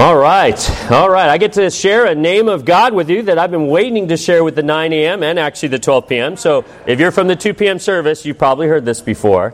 All 0.00 0.16
right, 0.16 0.90
all 0.90 1.10
right. 1.10 1.28
I 1.28 1.36
get 1.36 1.52
to 1.52 1.68
share 1.68 2.06
a 2.06 2.14
name 2.14 2.48
of 2.48 2.64
God 2.64 2.94
with 2.94 3.10
you 3.10 3.20
that 3.24 3.38
I've 3.38 3.50
been 3.50 3.66
waiting 3.66 4.08
to 4.08 4.16
share 4.16 4.42
with 4.42 4.54
the 4.54 4.62
9 4.62 4.94
a.m. 4.94 5.22
and 5.22 5.38
actually 5.38 5.68
the 5.68 5.78
12 5.78 6.08
p.m. 6.08 6.36
So 6.38 6.64
if 6.86 6.98
you're 6.98 7.10
from 7.10 7.26
the 7.26 7.36
2 7.36 7.52
p.m. 7.52 7.78
service, 7.78 8.24
you've 8.24 8.38
probably 8.38 8.66
heard 8.66 8.86
this 8.86 9.02
before. 9.02 9.52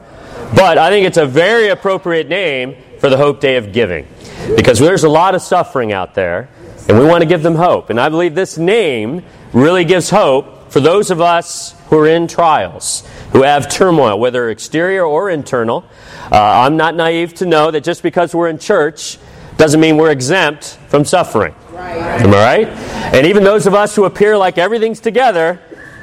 But 0.55 0.79
I 0.79 0.89
think 0.89 1.05
it's 1.05 1.17
a 1.17 1.27
very 1.27 1.71
appropriate 1.71 2.29
name 2.29 2.77
for 3.01 3.11
the 3.11 3.17
Hope 3.17 3.41
Day 3.41 3.57
of 3.57 3.73
Giving 3.73 4.07
because 4.55 4.79
there's 4.79 5.03
a 5.03 5.09
lot 5.09 5.35
of 5.35 5.43
suffering 5.43 5.93
out 5.93 6.15
there, 6.15 6.49
and 6.89 6.97
we 6.97 7.05
want 7.05 7.23
to 7.23 7.29
give 7.29 7.43
them 7.43 7.57
hope. 7.57 7.91
And 7.91 8.01
I 8.01 8.09
believe 8.09 8.37
this 8.37 8.57
name 8.57 9.25
really 9.53 9.85
gives 9.85 10.11
hope 10.11 10.71
for 10.71 10.79
those 10.79 11.11
of 11.11 11.21
us 11.21 11.75
who 11.89 11.99
are 11.99 12.07
in 12.07 12.29
trials, 12.29 13.05
who 13.33 13.43
have 13.43 13.69
turmoil, 13.69 14.21
whether 14.21 14.49
exterior 14.49 15.05
or 15.05 15.29
internal. 15.29 15.85
Uh, 16.31 16.37
I'm 16.37 16.77
not 16.77 16.95
naive 16.95 17.35
to 17.35 17.47
know 17.47 17.73
that 17.73 17.83
just 17.83 18.05
because 18.05 18.33
we're 18.33 18.49
in 18.49 18.61
church 18.61 19.19
doesn't 19.57 19.81
mean 19.81 19.97
we're 19.97 20.11
exempt 20.11 20.79
from 20.89 21.05
suffering. 21.05 21.55
Right. 21.71 21.97
Am 21.97 22.35
I 22.35 22.65
right? 22.65 22.69
And 23.15 23.27
even 23.27 23.45
those 23.45 23.67
of 23.67 23.75
us 23.75 23.97
who 23.97 24.05
appear 24.05 24.37
like 24.37 24.59
everything's 24.59 25.01
together 25.01 25.61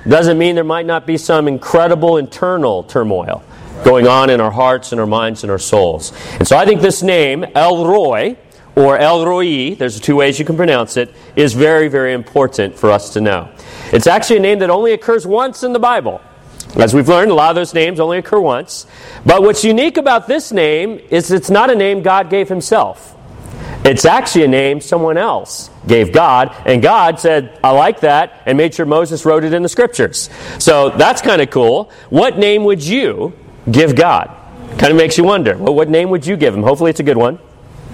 doesn't 0.08 0.38
mean 0.38 0.56
there 0.56 0.64
might 0.64 0.86
not 0.86 1.08
be 1.08 1.18
some 1.18 1.48
incredible 1.48 2.18
internal 2.18 2.84
turmoil 2.84 3.44
going 3.84 4.08
on 4.08 4.30
in 4.30 4.40
our 4.40 4.52
hearts 4.52 4.92
and 4.92 5.02
our 5.02 5.08
minds 5.08 5.44
and 5.44 5.52
our 5.52 5.60
souls. 5.60 6.14
And 6.34 6.48
so 6.48 6.58
I 6.58 6.66
think 6.66 6.82
this 6.82 7.04
name, 7.04 7.46
El 7.56 7.86
Roi, 7.86 8.38
or 8.76 8.98
El 8.98 9.26
Roi, 9.26 9.76
there's 9.76 10.00
two 10.00 10.16
ways 10.16 10.40
you 10.40 10.46
can 10.46 10.56
pronounce 10.56 10.98
it, 10.98 11.14
is 11.36 11.54
very, 11.54 11.88
very 11.90 12.14
important 12.14 12.78
for 12.78 12.90
us 12.90 13.12
to 13.14 13.22
know. 13.22 13.50
It's 13.92 14.08
actually 14.08 14.38
a 14.38 14.42
name 14.42 14.60
that 14.60 14.70
only 14.70 14.94
occurs 14.94 15.28
once 15.28 15.64
in 15.64 15.74
the 15.74 15.80
Bible. 15.80 16.22
As 16.76 16.94
we've 16.94 17.08
learned, 17.08 17.30
a 17.30 17.36
lot 17.36 17.52
of 17.52 17.56
those 17.56 17.74
names 17.74 18.00
only 18.00 18.18
occur 18.18 18.40
once. 18.40 18.88
But 19.26 19.44
what's 19.44 19.64
unique 19.64 19.98
about 19.98 20.28
this 20.28 20.52
name 20.52 21.00
is 21.12 21.30
it's 21.30 21.52
not 21.52 21.70
a 21.70 21.76
name 21.76 22.02
God 22.02 22.30
gave 22.30 22.50
himself. 22.50 23.13
It's 23.86 24.06
actually 24.06 24.46
a 24.46 24.48
name 24.48 24.80
someone 24.80 25.18
else 25.18 25.70
gave 25.88 26.14
God, 26.14 26.56
and 26.66 26.82
God 26.82 27.20
said, 27.20 27.60
I 27.64 27.72
like 27.72 28.00
that, 28.00 28.42
and 28.46 28.58
made 28.58 28.74
sure 28.74 28.86
Moses 28.86 29.26
wrote 29.26 29.44
it 29.44 29.54
in 29.54 29.62
the 29.62 29.68
scriptures. 29.68 30.30
So 30.58 30.90
that's 30.90 31.22
kind 31.22 31.42
of 31.42 31.50
cool. 31.50 31.92
What 32.10 32.38
name 32.38 32.64
would 32.64 32.82
you 32.82 33.34
give 33.70 33.96
God? 33.96 34.30
Kind 34.78 34.92
of 34.92 34.96
makes 34.96 35.18
you 35.18 35.26
wonder. 35.26 35.58
Well, 35.58 35.76
what 35.76 35.90
name 35.90 36.10
would 36.12 36.26
you 36.26 36.38
give 36.38 36.56
him? 36.56 36.64
Hopefully, 36.64 36.92
it's 36.92 37.02
a 37.02 37.04
good 37.04 37.18
one. 37.18 37.40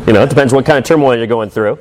You 0.06 0.14
know, 0.14 0.24
it 0.24 0.30
depends 0.30 0.54
what 0.54 0.66
kind 0.66 0.78
of 0.78 0.86
turmoil 0.86 1.18
you're 1.18 1.28
going 1.28 1.50
through. 1.50 1.80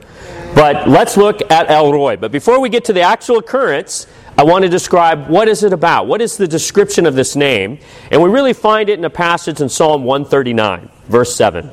But 0.55 0.89
let's 0.89 1.17
look 1.17 1.41
at 1.51 1.71
El 1.71 1.93
Roi. 1.93 2.17
But 2.17 2.33
before 2.33 2.61
we 2.61 2.69
get 2.69 2.87
to 2.87 2.93
the 2.93 3.03
actual 3.03 3.39
occurrence, 3.39 4.07
I 4.37 4.45
want 4.45 4.63
to 4.63 4.69
describe 4.69 5.29
what 5.29 5.49
is 5.49 5.63
it 5.63 5.73
about? 5.73 6.07
What 6.07 6.21
is 6.21 6.37
the 6.37 6.49
description 6.49 7.07
of 7.07 7.15
this 7.15 7.37
name? 7.37 7.79
And 8.11 8.23
we 8.23 8.31
really 8.31 8.55
find 8.55 8.89
it 8.89 8.99
in 8.99 9.05
a 9.05 9.11
passage 9.11 9.61
in 9.61 9.69
Psalm 9.69 10.05
139, 10.05 10.89
verse 11.09 11.35
7. 11.37 11.71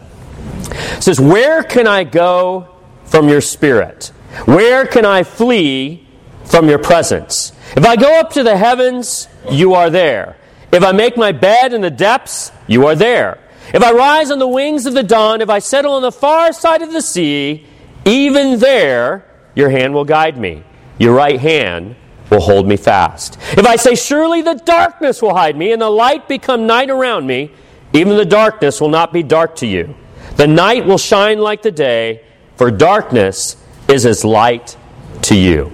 It 0.72 1.04
says, 1.04 1.20
Where 1.20 1.64
can 1.64 1.88
I 1.88 2.04
go 2.04 2.70
from 3.06 3.30
your 3.30 3.42
spirit? 3.42 4.12
Where 4.46 4.86
can 4.86 5.06
I 5.06 5.24
flee 5.24 6.08
from 6.46 6.70
your 6.70 6.80
presence? 6.80 7.54
If 7.76 7.86
I 7.86 7.96
go 7.96 8.20
up 8.20 8.32
to 8.34 8.44
the 8.44 8.58
heavens, 8.58 9.28
you 9.50 9.74
are 9.74 9.90
there. 9.90 10.38
If 10.72 10.84
I 10.84 10.92
make 10.92 11.16
my 11.18 11.32
bed 11.32 11.74
in 11.74 11.82
the 11.82 11.90
depths, 11.90 12.52
you 12.68 12.88
are 12.88 12.96
there. 12.96 13.40
If 13.74 13.82
I 13.82 13.92
rise 13.94 14.30
on 14.30 14.40
the 14.40 14.48
wings 14.48 14.86
of 14.86 14.94
the 14.94 15.04
dawn, 15.04 15.42
if 15.42 15.50
I 15.50 15.60
settle 15.60 15.94
on 15.94 16.02
the 16.02 16.12
far 16.12 16.52
side 16.52 16.82
of 16.82 16.92
the 16.92 17.02
sea, 17.02 17.66
even 18.06 18.60
there 18.60 19.26
your 19.56 19.70
hand 19.70 19.94
will 19.94 20.06
guide 20.06 20.38
me. 20.38 20.64
Your 21.00 21.16
right 21.16 21.40
hand 21.40 21.96
will 22.30 22.42
hold 22.42 22.68
me 22.68 22.78
fast. 22.78 23.38
If 23.58 23.66
I 23.66 23.76
say, 23.76 23.96
Surely 23.96 24.42
the 24.42 24.56
darkness 24.56 25.22
will 25.22 25.34
hide 25.34 25.58
me, 25.58 25.72
and 25.72 25.82
the 25.82 25.90
light 25.90 26.28
become 26.28 26.68
night 26.68 26.90
around 26.90 27.26
me, 27.26 27.52
even 27.94 28.18
the 28.18 28.26
darkness 28.26 28.82
will 28.82 28.90
not 28.90 29.14
be 29.14 29.24
dark 29.24 29.56
to 29.58 29.68
you. 29.68 29.96
The 30.36 30.48
night 30.48 30.86
will 30.86 30.98
shine 30.98 31.40
like 31.40 31.62
the 31.62 31.72
day, 31.72 32.22
for 32.58 32.72
darkness 32.72 33.58
is 33.88 34.06
as 34.06 34.26
light 34.26 34.78
to 35.24 35.36
you. 35.36 35.66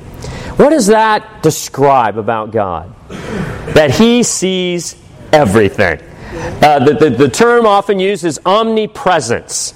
What 0.58 0.70
does 0.70 0.88
that 0.88 1.42
describe 1.42 2.18
about 2.18 2.52
God? 2.52 2.94
That 3.10 3.92
He 3.92 4.24
sees 4.24 4.96
everything. 5.32 6.00
Uh, 6.62 6.80
the, 6.86 6.94
the, 6.94 7.10
the 7.10 7.30
term 7.30 7.66
often 7.66 8.00
used 8.00 8.24
is 8.24 8.40
omnipresence. 8.46 9.74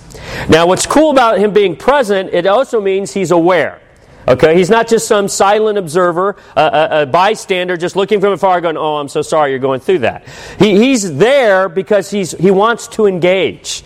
Now, 0.50 0.68
what's 0.68 0.86
cool 0.86 1.12
about 1.12 1.40
Him 1.40 1.54
being 1.54 1.76
present, 1.76 2.34
it 2.34 2.46
also 2.46 2.80
means 2.80 3.14
He's 3.14 3.32
aware. 3.32 3.82
Okay, 4.28 4.58
he's 4.58 4.72
not 4.72 4.88
just 4.88 5.08
some 5.08 5.28
silent 5.28 5.78
observer, 5.78 6.36
a, 6.56 6.62
a, 6.62 7.02
a, 7.02 7.06
bystander 7.06 7.78
just 7.78 7.96
looking 7.96 8.20
from 8.20 8.34
afar 8.34 8.60
going, 8.60 8.76
Oh, 8.76 8.96
I'm 8.96 9.08
so 9.08 9.22
sorry 9.22 9.52
you're 9.52 9.60
going 9.60 9.82
through 9.82 10.00
that. 10.00 10.28
He, 10.58 10.78
he's 10.78 11.18
there 11.18 11.70
because 11.70 12.10
he's, 12.10 12.32
he 12.32 12.50
wants 12.50 12.88
to 12.90 13.06
engage. 13.06 13.84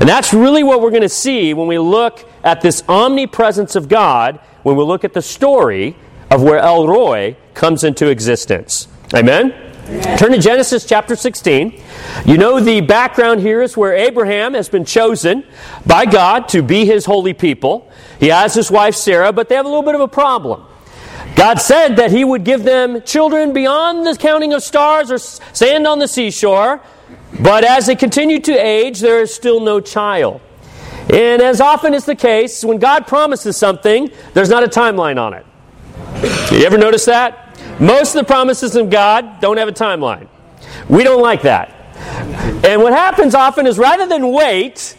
And 0.00 0.08
that's 0.08 0.32
really 0.32 0.62
what 0.62 0.80
we're 0.80 0.90
going 0.90 1.02
to 1.02 1.08
see 1.08 1.54
when 1.54 1.66
we 1.66 1.78
look 1.78 2.28
at 2.42 2.60
this 2.60 2.82
omnipresence 2.88 3.76
of 3.76 3.88
God, 3.88 4.38
when 4.62 4.76
we 4.76 4.84
look 4.84 5.04
at 5.04 5.12
the 5.12 5.22
story 5.22 5.96
of 6.30 6.42
where 6.42 6.58
El 6.58 6.86
Roi 6.86 7.36
comes 7.54 7.84
into 7.84 8.08
existence. 8.08 8.88
Amen? 9.14 9.52
Amen? 9.52 10.18
Turn 10.18 10.32
to 10.32 10.38
Genesis 10.38 10.86
chapter 10.86 11.14
16. 11.14 11.80
You 12.24 12.38
know 12.38 12.58
the 12.58 12.80
background 12.80 13.40
here 13.40 13.60
is 13.60 13.76
where 13.76 13.94
Abraham 13.94 14.54
has 14.54 14.68
been 14.68 14.84
chosen 14.84 15.44
by 15.84 16.06
God 16.06 16.48
to 16.48 16.62
be 16.62 16.86
his 16.86 17.04
holy 17.04 17.34
people. 17.34 17.90
He 18.18 18.28
has 18.28 18.54
his 18.54 18.70
wife 18.70 18.94
Sarah, 18.94 19.32
but 19.32 19.48
they 19.48 19.56
have 19.56 19.66
a 19.66 19.68
little 19.68 19.82
bit 19.82 19.94
of 19.94 20.00
a 20.00 20.08
problem. 20.08 20.64
God 21.36 21.60
said 21.60 21.96
that 21.96 22.12
he 22.12 22.24
would 22.24 22.44
give 22.44 22.64
them 22.64 23.02
children 23.02 23.52
beyond 23.52 24.06
the 24.06 24.16
counting 24.16 24.52
of 24.54 24.62
stars 24.62 25.10
or 25.10 25.18
sand 25.18 25.86
on 25.86 25.98
the 25.98 26.08
seashore, 26.08 26.80
but 27.40 27.64
as 27.64 27.86
they 27.86 27.96
continue 27.96 28.40
to 28.40 28.52
age, 28.52 29.00
there 29.00 29.20
is 29.20 29.34
still 29.34 29.60
no 29.60 29.80
child. 29.80 30.40
And 31.12 31.42
as 31.42 31.60
often 31.60 31.94
is 31.94 32.04
the 32.04 32.14
case, 32.14 32.64
when 32.64 32.78
God 32.78 33.06
promises 33.06 33.56
something, 33.56 34.10
there's 34.32 34.48
not 34.48 34.64
a 34.64 34.68
timeline 34.68 35.18
on 35.20 35.34
it. 35.34 35.44
You 36.52 36.64
ever 36.64 36.78
notice 36.78 37.04
that? 37.06 37.58
Most 37.80 38.14
of 38.14 38.20
the 38.20 38.26
promises 38.26 38.76
of 38.76 38.88
God 38.88 39.40
don't 39.40 39.56
have 39.56 39.68
a 39.68 39.72
timeline. 39.72 40.28
We 40.88 41.04
don't 41.04 41.20
like 41.20 41.42
that. 41.42 41.70
And 42.64 42.82
what 42.82 42.92
happens 42.92 43.34
often 43.34 43.66
is 43.66 43.78
rather 43.78 44.06
than 44.06 44.32
wait, 44.32 44.96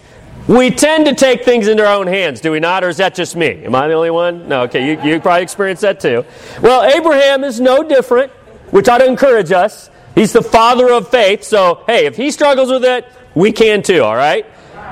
we 0.48 0.70
tend 0.70 1.08
to 1.08 1.16
take 1.16 1.44
things 1.44 1.68
into 1.68 1.86
our 1.86 1.96
own 1.96 2.06
hands, 2.06 2.40
do 2.40 2.52
we 2.52 2.60
not? 2.60 2.84
Or 2.84 2.90
is 2.90 2.98
that 2.98 3.16
just 3.16 3.36
me? 3.36 3.64
Am 3.66 3.74
I 3.74 3.88
the 3.88 3.96
only 3.96 4.12
one? 4.12 4.48
No, 4.48 4.62
okay, 4.64 4.86
you, 4.86 5.02
you 5.02 5.20
probably 5.20 5.42
experienced 5.42 5.82
that 5.82 6.00
too. 6.00 6.24
Well, 6.62 6.84
Abraham 6.84 7.44
is 7.44 7.60
no 7.60 7.82
different, 7.82 8.32
which 8.70 8.88
ought 8.88 9.00
to 9.00 9.06
encourage 9.06 9.52
us. 9.52 9.90
He's 10.16 10.32
the 10.34 10.42
father 10.42 10.92
of 10.92 11.10
faith. 11.10 11.44
So, 11.44 11.84
hey, 11.86 12.06
if 12.06 12.16
he 12.16 12.32
struggles 12.32 12.72
with 12.72 12.86
it, 12.86 13.06
we 13.36 13.52
can 13.52 13.84
too, 13.84 14.02
all 14.02 14.16
right? 14.16 14.46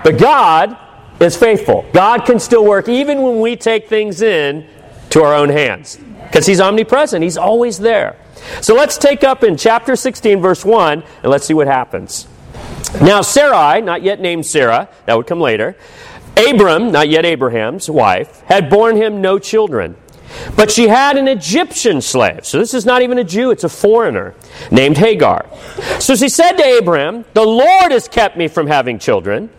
But 0.03 0.19
God 0.19 0.77
is 1.19 1.37
faithful. 1.37 1.85
God 1.93 2.25
can 2.25 2.39
still 2.39 2.65
work 2.65 2.89
even 2.89 3.21
when 3.21 3.39
we 3.39 3.55
take 3.55 3.87
things 3.87 4.21
in 4.21 4.67
to 5.11 5.23
our 5.23 5.33
own 5.33 5.49
hands 5.49 5.97
because 6.33 6.45
he's 6.45 6.59
omnipresent. 6.59 7.23
He's 7.23 7.37
always 7.37 7.79
there. 7.79 8.17
So 8.61 8.75
let's 8.75 8.97
take 8.97 9.23
up 9.23 9.43
in 9.43 9.55
chapter 9.55 9.95
16, 9.95 10.41
verse 10.41 10.65
1, 10.65 11.03
and 11.21 11.31
let's 11.31 11.45
see 11.45 11.53
what 11.53 11.67
happens. 11.67 12.27
Now, 13.01 13.21
Sarai, 13.21 13.81
not 13.81 14.03
yet 14.03 14.19
named 14.19 14.45
Sarah, 14.45 14.89
that 15.05 15.15
would 15.15 15.27
come 15.27 15.39
later, 15.39 15.75
Abram, 16.35 16.91
not 16.91 17.09
yet 17.09 17.25
Abraham's 17.25 17.89
wife, 17.89 18.41
had 18.41 18.69
borne 18.69 18.97
him 18.97 19.21
no 19.21 19.39
children. 19.39 19.95
But 20.55 20.71
she 20.71 20.87
had 20.87 21.17
an 21.17 21.27
Egyptian 21.27 22.01
slave. 22.01 22.45
So 22.45 22.59
this 22.59 22.73
is 22.73 22.85
not 22.85 23.01
even 23.01 23.17
a 23.17 23.23
Jew, 23.23 23.51
it's 23.51 23.63
a 23.63 23.69
foreigner 23.69 24.35
named 24.71 24.97
Hagar. 24.97 25.45
So 25.99 26.15
she 26.15 26.29
said 26.29 26.53
to 26.53 26.65
Abraham, 26.65 27.25
The 27.33 27.45
Lord 27.45 27.91
has 27.91 28.07
kept 28.07 28.37
me 28.37 28.47
from 28.47 28.67
having 28.67 28.99
children. 28.99 29.49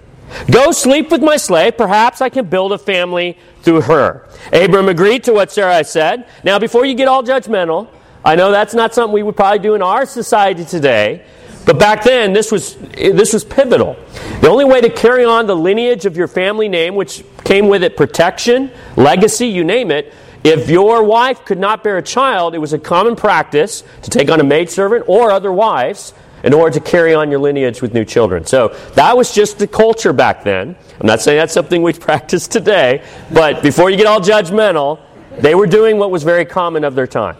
Go 0.51 0.73
sleep 0.73 1.11
with 1.11 1.23
my 1.23 1.37
slave. 1.37 1.77
Perhaps 1.77 2.21
I 2.21 2.29
can 2.29 2.47
build 2.47 2.73
a 2.73 2.79
family 2.79 3.39
through 3.63 3.83
her. 3.83 4.29
Abram 4.53 4.89
agreed 4.89 5.25
to 5.25 5.33
what 5.33 5.53
Sarai 5.53 5.85
said. 5.85 6.27
Now, 6.43 6.59
before 6.59 6.85
you 6.85 6.95
get 6.95 7.09
all 7.09 7.23
judgmental, 7.23 7.89
I 8.25 8.37
know 8.37 8.51
that's 8.51 8.75
not 8.75 8.95
something 8.95 9.13
we 9.13 9.23
would 9.23 9.37
probably 9.37 9.59
do 9.59 9.75
in 9.75 9.83
our 9.83 10.07
society 10.07 10.65
today. 10.65 11.25
But 11.67 11.79
back 11.79 12.05
then, 12.05 12.33
this 12.33 12.53
was, 12.53 12.77
this 12.77 13.33
was 13.33 13.45
pivotal. 13.45 13.97
The 14.41 14.49
only 14.49 14.65
way 14.65 14.81
to 14.83 14.91
carry 14.91 15.25
on 15.25 15.47
the 15.47 15.57
lineage 15.57 16.05
of 16.05 16.17
your 16.17 16.29
family 16.29 16.69
name, 16.69 16.95
which 16.95 17.25
came 17.45 17.69
with 17.69 17.83
it 17.83 17.97
protection, 17.97 18.71
legacy, 18.97 19.47
you 19.47 19.65
name 19.65 19.91
it, 19.91 20.13
if 20.45 20.69
your 20.69 21.03
wife 21.03 21.45
could 21.47 21.59
not 21.59 21.83
bear 21.83 21.97
a 21.97 22.03
child, 22.03 22.55
it 22.55 22.59
was 22.59 22.75
a 22.75 22.79
common 22.79 23.17
practice 23.17 23.83
to 24.03 24.11
take 24.11 24.31
on 24.31 24.41
a 24.41 24.45
maidservant 24.45 25.05
or 25.09 25.31
other 25.31 25.51
wives 25.51 26.13
in 26.45 26.53
order 26.53 26.79
to 26.79 26.81
carry 26.81 27.15
on 27.15 27.31
your 27.31 27.41
lineage 27.41 27.81
with 27.81 27.95
new 27.95 28.05
children. 28.05 28.45
So 28.45 28.69
that 28.95 29.17
was 29.17 29.35
just 29.35 29.59
the 29.59 29.67
culture 29.67 30.13
back 30.13 30.45
then. 30.45 30.77
I'm 31.01 31.07
not 31.07 31.23
saying 31.23 31.39
that's 31.39 31.55
something 31.55 31.83
we 31.83 31.93
practice 31.95 32.47
today, 32.47 33.03
but 33.33 33.63
before 33.63 33.89
you 33.89 33.97
get 33.97 34.07
all 34.07 34.21
judgmental, 34.21 35.01
they 35.41 35.55
were 35.55 35.67
doing 35.67 35.97
what 35.97 36.11
was 36.11 36.23
very 36.23 36.45
common 36.45 36.85
of 36.85 36.95
their 36.95 37.07
time. 37.07 37.39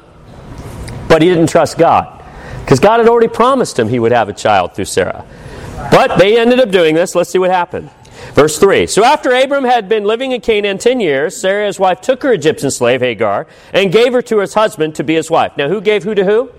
But 1.07 1.21
he 1.21 1.29
didn't 1.29 1.49
trust 1.49 1.77
God 1.77 2.25
because 2.63 2.81
God 2.81 2.99
had 3.01 3.09
already 3.09 3.29
promised 3.29 3.79
him 3.79 3.89
he 3.89 3.99
would 3.99 4.13
have 4.13 4.31
a 4.31 4.33
child 4.33 4.75
through 4.75 4.87
Sarah. 4.87 5.27
But 5.91 6.19
they 6.19 6.39
ended 6.39 6.59
up 6.59 6.71
doing 6.71 6.95
this. 6.95 7.15
Let's 7.15 7.29
see 7.29 7.39
what 7.39 7.51
happened. 7.51 7.91
Verse 8.33 8.59
3 8.59 8.87
So 8.87 9.05
after 9.05 9.35
Abram 9.35 9.65
had 9.65 9.89
been 9.89 10.05
living 10.05 10.33
in 10.33 10.41
Canaan 10.41 10.79
ten 10.79 11.01
years, 11.01 11.37
Sarah, 11.37 11.67
his 11.67 11.79
wife, 11.79 12.01
took 12.01 12.23
her 12.23 12.33
Egyptian 12.33 12.71
slave, 12.71 13.01
Hagar, 13.01 13.47
and 13.73 13.93
gave 13.93 14.13
her 14.13 14.23
to 14.23 14.39
his 14.39 14.55
husband 14.55 14.95
to 14.97 15.05
be 15.05 15.15
his 15.15 15.31
wife. 15.31 15.57
Now, 15.57 15.69
who 15.69 15.81
gave 15.81 16.03
who 16.05 16.15
to 16.15 16.25
who? 16.25 16.51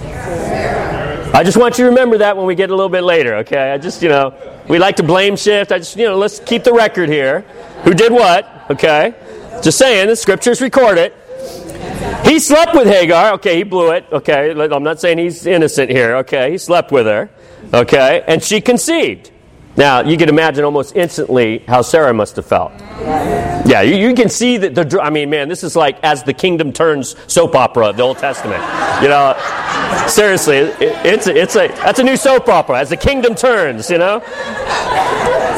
Sarah. 0.00 1.30
I 1.34 1.44
just 1.44 1.56
want 1.56 1.78
you 1.78 1.84
to 1.84 1.90
remember 1.90 2.18
that 2.18 2.36
when 2.36 2.46
we 2.46 2.54
get 2.54 2.70
a 2.70 2.74
little 2.74 2.88
bit 2.88 3.02
later, 3.02 3.36
okay? 3.36 3.72
I 3.72 3.78
just, 3.78 4.02
you 4.02 4.08
know, 4.08 4.34
We 4.68 4.78
like 4.78 4.96
to 4.96 5.02
blame 5.04 5.36
shift. 5.36 5.70
I 5.70 5.78
just, 5.78 5.96
you 5.96 6.06
know, 6.06 6.16
let's 6.16 6.40
keep 6.40 6.64
the 6.64 6.72
record 6.72 7.08
here. 7.08 7.42
Who 7.84 7.94
did 7.94 8.10
what? 8.10 8.48
Okay. 8.70 9.14
Just 9.62 9.78
saying, 9.78 10.08
the 10.08 10.16
scriptures 10.16 10.60
record 10.60 10.98
it. 10.98 11.14
He 12.24 12.40
slept 12.40 12.74
with 12.74 12.88
Hagar. 12.88 13.34
Okay, 13.34 13.56
he 13.56 13.62
blew 13.62 13.92
it. 13.92 14.04
Okay, 14.10 14.50
I'm 14.50 14.82
not 14.82 15.00
saying 15.00 15.18
he's 15.18 15.46
innocent 15.46 15.90
here. 15.90 16.16
Okay, 16.16 16.50
he 16.50 16.58
slept 16.58 16.90
with 16.90 17.06
her. 17.06 17.30
Okay, 17.72 18.24
and 18.26 18.42
she 18.42 18.60
conceived. 18.60 19.30
Now, 19.76 20.00
you 20.00 20.16
can 20.16 20.28
imagine 20.28 20.64
almost 20.64 20.96
instantly 20.96 21.58
how 21.68 21.82
Sarah 21.82 22.14
must 22.14 22.36
have 22.36 22.46
felt. 22.46 22.72
Yeah, 23.66 23.82
you, 23.82 23.96
you, 23.96 24.14
can 24.14 24.28
see 24.28 24.56
that 24.56 24.74
the. 24.74 25.00
I 25.00 25.10
mean, 25.10 25.28
man, 25.28 25.48
this 25.48 25.62
is 25.64 25.76
like 25.76 25.98
as 26.02 26.22
the 26.22 26.32
kingdom 26.32 26.72
turns 26.72 27.16
soap 27.26 27.54
opera, 27.54 27.88
of 27.88 27.96
the 27.96 28.02
Old 28.02 28.18
Testament. 28.18 28.62
You 29.02 29.08
know, 29.08 29.36
seriously, 30.08 30.56
it, 30.56 30.76
it's 30.80 31.26
a, 31.26 31.36
it's 31.36 31.56
a 31.56 31.68
that's 31.68 31.98
a 31.98 32.04
new 32.04 32.16
soap 32.16 32.48
opera 32.48 32.78
as 32.78 32.90
the 32.90 32.96
kingdom 32.96 33.34
turns. 33.34 33.90
You 33.90 33.98
know. 33.98 34.20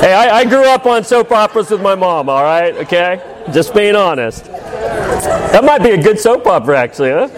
Hey, 0.01 0.15
I, 0.15 0.39
I 0.39 0.45
grew 0.45 0.65
up 0.65 0.87
on 0.87 1.05
soap 1.05 1.33
operas 1.33 1.71
with 1.71 1.83
my 1.83 1.95
mom. 1.95 2.29
All 2.29 2.43
right, 2.43 2.75
okay, 2.77 3.21
just 3.53 3.75
being 3.75 3.95
honest. 3.95 4.45
That 4.45 5.65
might 5.65 5.83
be 5.83 5.91
a 5.91 6.03
good 6.03 6.19
soap 6.21 6.47
opera, 6.47 6.79
actually, 6.79 7.11
huh? 7.11 7.29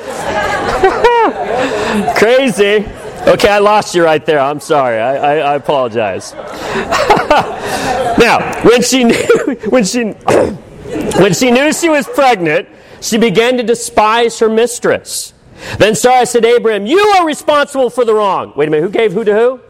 Crazy. 2.19 2.87
Okay, 3.27 3.49
I 3.49 3.59
lost 3.59 3.95
you 3.95 4.05
right 4.05 4.25
there. 4.25 4.41
I'm 4.41 4.61
sorry. 4.61 4.99
I, 4.99 5.17
I, 5.17 5.37
I 5.53 5.55
apologize. 5.57 6.33
now, 8.19 8.63
when 8.65 8.83
she 8.83 9.05
knew, 9.05 9.57
when 9.69 9.85
she, 9.85 10.05
when 11.19 11.35
she 11.35 11.51
knew 11.51 11.73
she 11.73 11.89
was 11.89 12.07
pregnant, 12.09 12.69
she 13.01 13.19
began 13.19 13.57
to 13.59 13.63
despise 13.63 14.39
her 14.39 14.49
mistress. 14.49 15.35
Then 15.79 15.95
Sarah 15.95 16.27
said 16.27 16.45
Abraham, 16.45 16.87
You 16.87 16.99
are 16.99 17.27
responsible 17.27 17.91
for 17.91 18.05
the 18.05 18.15
wrong. 18.15 18.53
Wait 18.57 18.69
a 18.69 18.71
minute, 18.71 18.85
who 18.85 18.91
gave 18.91 19.13
who 19.13 19.25
to 19.25 19.35
who? 19.35 19.61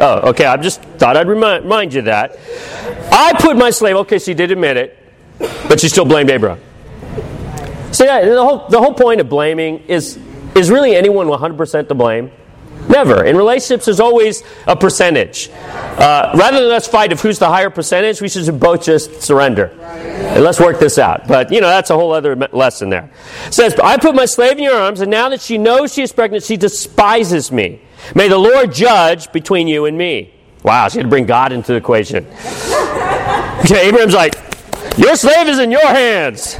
Oh, 0.00 0.30
okay, 0.30 0.44
I 0.44 0.56
just 0.58 0.82
thought 0.82 1.16
I'd 1.16 1.28
remind, 1.28 1.64
remind 1.64 1.94
you 1.94 2.02
that. 2.02 2.38
I 3.10 3.32
put 3.38 3.56
my 3.56 3.70
slave, 3.70 3.96
okay, 3.96 4.18
she 4.18 4.34
did 4.34 4.50
admit 4.50 4.76
it, 4.76 4.98
but 5.38 5.80
she 5.80 5.88
still 5.88 6.04
blamed 6.04 6.30
Abraham. 6.30 6.60
See, 7.92 8.04
the 8.04 8.42
whole, 8.42 8.68
the 8.68 8.78
whole 8.78 8.92
point 8.92 9.20
of 9.20 9.30
blaming 9.30 9.78
is, 9.86 10.18
is 10.54 10.70
really 10.70 10.94
anyone 10.94 11.26
100% 11.26 11.88
to 11.88 11.94
blame? 11.94 12.30
Never. 12.88 13.24
In 13.24 13.36
relationships, 13.36 13.84
there's 13.84 14.00
always 14.00 14.42
a 14.66 14.74
percentage. 14.74 15.50
Uh, 15.50 16.32
rather 16.34 16.62
than 16.62 16.72
us 16.72 16.86
fight 16.88 17.12
of 17.12 17.20
who's 17.20 17.38
the 17.38 17.48
higher 17.48 17.70
percentage, 17.70 18.20
we 18.20 18.28
should 18.28 18.58
both 18.58 18.82
just 18.82 19.22
surrender. 19.22 19.66
And 19.68 20.42
let's 20.42 20.58
work 20.60 20.78
this 20.78 20.98
out. 20.98 21.28
But, 21.28 21.52
you 21.52 21.60
know, 21.60 21.68
that's 21.68 21.90
a 21.90 21.94
whole 21.94 22.12
other 22.12 22.34
lesson 22.36 22.90
there. 22.90 23.10
It 23.46 23.54
says, 23.54 23.74
I 23.82 23.96
put 23.98 24.14
my 24.14 24.24
slave 24.24 24.52
in 24.52 24.64
your 24.64 24.74
arms, 24.74 25.00
and 25.00 25.10
now 25.10 25.28
that 25.28 25.40
she 25.40 25.58
knows 25.58 25.92
she 25.92 26.02
is 26.02 26.12
pregnant, 26.12 26.44
she 26.44 26.56
despises 26.56 27.52
me. 27.52 27.80
May 28.14 28.28
the 28.28 28.38
Lord 28.38 28.72
judge 28.72 29.30
between 29.32 29.68
you 29.68 29.84
and 29.84 29.98
me. 29.98 30.32
Wow, 30.62 30.88
she 30.88 30.98
had 30.98 31.04
to 31.04 31.08
bring 31.08 31.26
God 31.26 31.52
into 31.52 31.72
the 31.72 31.78
equation. 31.78 32.26
Okay, 33.58 33.88
Abraham's 33.88 34.14
like, 34.14 34.34
Your 34.96 35.16
slave 35.16 35.48
is 35.48 35.58
in 35.58 35.72
your 35.72 35.86
hands. 35.86 36.54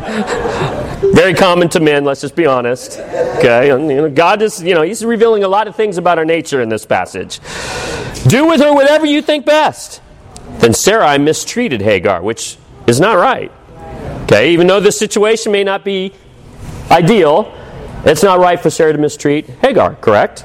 Very 1.00 1.34
common 1.34 1.68
to 1.70 1.80
men, 1.80 2.04
let's 2.04 2.20
just 2.20 2.34
be 2.34 2.46
honest. 2.46 2.98
Okay, 3.38 3.70
and, 3.70 3.88
you 3.88 3.96
know, 3.96 4.10
God 4.10 4.42
is, 4.42 4.62
you 4.62 4.74
know, 4.74 4.82
He's 4.82 5.04
revealing 5.04 5.44
a 5.44 5.48
lot 5.48 5.68
of 5.68 5.76
things 5.76 5.96
about 5.96 6.18
our 6.18 6.24
nature 6.24 6.60
in 6.60 6.68
this 6.68 6.84
passage. 6.84 7.40
Do 8.26 8.46
with 8.46 8.60
her 8.60 8.72
whatever 8.74 9.06
you 9.06 9.22
think 9.22 9.46
best. 9.46 10.02
Then 10.58 10.74
Sarai 10.74 11.18
mistreated 11.18 11.82
Hagar, 11.82 12.22
which 12.22 12.56
is 12.86 12.98
not 12.98 13.14
right. 13.14 13.52
Okay, 14.24 14.52
even 14.52 14.66
though 14.66 14.80
the 14.80 14.92
situation 14.92 15.52
may 15.52 15.62
not 15.62 15.84
be 15.84 16.12
ideal, 16.90 17.54
it's 18.04 18.22
not 18.22 18.40
right 18.40 18.58
for 18.58 18.70
Sarah 18.70 18.92
to 18.92 18.98
mistreat 18.98 19.46
Hagar, 19.46 19.94
correct? 19.96 20.44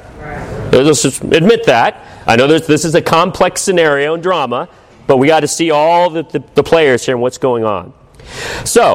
Let's 0.71 1.01
just 1.01 1.23
admit 1.23 1.65
that. 1.65 2.05
I 2.25 2.35
know 2.35 2.47
this 2.47 2.85
is 2.85 2.95
a 2.95 3.01
complex 3.01 3.61
scenario 3.61 4.13
and 4.13 4.23
drama, 4.23 4.69
but 5.07 5.17
we 5.17 5.27
got 5.27 5.41
to 5.41 5.47
see 5.47 5.71
all 5.71 6.09
the, 6.09 6.23
the, 6.23 6.43
the 6.55 6.63
players 6.63 7.05
here 7.05 7.15
and 7.15 7.21
what's 7.21 7.37
going 7.37 7.63
on. 7.63 7.93
So, 8.63 8.93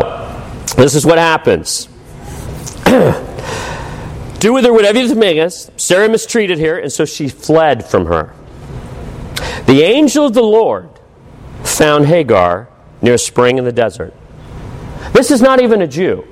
this 0.75 0.95
is 0.95 1.07
what 1.07 1.19
happens. 1.19 1.89
Do 4.41 4.53
with 4.53 4.65
her 4.65 4.73
whatever 4.73 5.01
you 5.01 5.41
us. 5.41 5.71
Sarah 5.77 6.09
mistreated 6.09 6.61
her, 6.61 6.79
and 6.79 6.93
so 6.93 7.05
she 7.05 7.29
fled 7.29 7.85
from 7.85 8.07
her. 8.07 8.33
The 9.67 9.83
angel 9.83 10.27
of 10.27 10.35
the 10.35 10.43
Lord 10.43 10.89
found 11.65 12.07
Hagar 12.07 12.69
near 13.03 13.15
a 13.15 13.19
spring 13.19 13.59
in 13.59 13.65
the 13.65 13.73
desert. 13.73 14.15
This 15.13 15.31
is 15.31 15.43
not 15.43 15.61
even 15.61 15.83
a 15.83 15.87
Jew. 15.87 16.27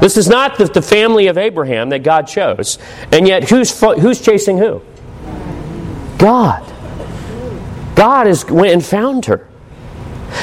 This 0.00 0.16
is 0.16 0.28
not 0.28 0.56
the, 0.56 0.64
the 0.64 0.82
family 0.82 1.26
of 1.26 1.36
Abraham 1.36 1.90
that 1.90 2.02
God 2.02 2.26
chose. 2.26 2.78
And 3.12 3.28
yet, 3.28 3.48
who's, 3.50 3.78
who's 3.80 4.20
chasing 4.20 4.56
who? 4.56 4.82
God. 6.16 6.64
God 7.96 8.26
is, 8.26 8.46
went 8.46 8.72
and 8.72 8.84
found 8.84 9.26
her. 9.26 9.49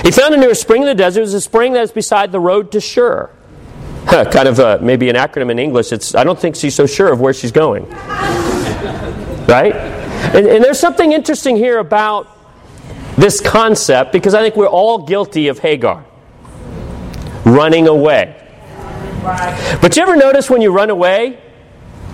He 0.04 0.12
found 0.12 0.34
her 0.34 0.39
near 0.39 0.54
spring 0.54 0.81
in 0.81 0.88
the 0.88 0.95
desert. 0.95 1.19
It 1.19 1.24
was 1.24 1.34
a 1.34 1.42
spring 1.42 1.74
that 1.74 1.84
is 1.84 1.92
beside 1.92 2.31
the 2.31 2.39
road 2.39 2.72
to 2.72 2.81
Shur. 2.81 3.30
kind 4.07 4.48
of 4.48 4.60
a, 4.60 4.80
maybe 4.81 5.10
an 5.10 5.16
acronym 5.16 5.51
in 5.51 5.60
English. 5.60 5.92
It's, 5.92 6.16
I 6.16 6.24
don't 6.24 6.39
think 6.39 6.56
she's 6.56 6.75
so 6.75 6.86
sure 6.86 7.12
of 7.12 7.19
where 7.19 7.34
she's 7.34 7.51
going. 7.51 7.89
right? 9.48 9.74
And, 10.34 10.48
and 10.48 10.63
there's 10.63 10.80
something 10.80 11.12
interesting 11.12 11.56
here 11.56 11.80
about 11.80 12.28
this 13.18 13.42
concept 13.42 14.12
because 14.12 14.34
I 14.34 14.42
think 14.42 14.56
we're 14.56 14.68
all 14.68 15.00
guilty 15.00 15.48
of 15.48 15.60
Hagar 15.60 16.06
running 17.45 17.88
away. 17.88 18.44
But 19.81 19.95
you 19.95 20.04
ever 20.04 20.16
notice 20.16 20.50
when 20.50 20.62
you 20.62 20.72
run 20.72 20.89
away, 20.89 21.39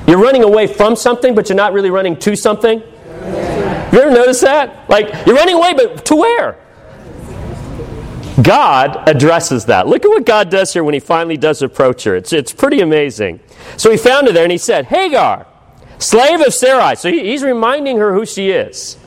you're 0.07 0.17
running 0.17 0.43
away 0.43 0.67
from 0.67 0.95
something, 0.95 1.35
but 1.35 1.49
you're 1.49 1.55
not 1.55 1.73
really 1.73 1.91
running 1.91 2.17
to 2.17 2.35
something? 2.35 2.79
You 2.79 4.01
ever 4.01 4.11
notice 4.11 4.41
that? 4.41 4.89
Like, 4.89 5.25
you're 5.25 5.35
running 5.35 5.55
away, 5.55 5.73
but 5.73 6.05
to 6.05 6.15
where? 6.15 6.57
God 8.41 9.07
addresses 9.07 9.65
that. 9.65 9.87
Look 9.87 10.05
at 10.05 10.07
what 10.07 10.25
God 10.25 10.49
does 10.49 10.73
here 10.73 10.83
when 10.83 10.93
he 10.93 10.99
finally 10.99 11.37
does 11.37 11.61
approach 11.61 12.03
her. 12.05 12.15
It's, 12.15 12.33
it's 12.33 12.51
pretty 12.51 12.81
amazing. 12.81 13.39
So 13.77 13.91
he 13.91 13.97
found 13.97 14.27
her 14.27 14.33
there 14.33 14.43
and 14.43 14.51
he 14.51 14.57
said, 14.57 14.85
Hagar, 14.85 15.45
slave 15.99 16.41
of 16.41 16.53
Sarai. 16.53 16.95
So 16.95 17.11
he, 17.11 17.23
he's 17.23 17.43
reminding 17.43 17.97
her 17.97 18.13
who 18.13 18.25
she 18.25 18.49
is. 18.49 18.97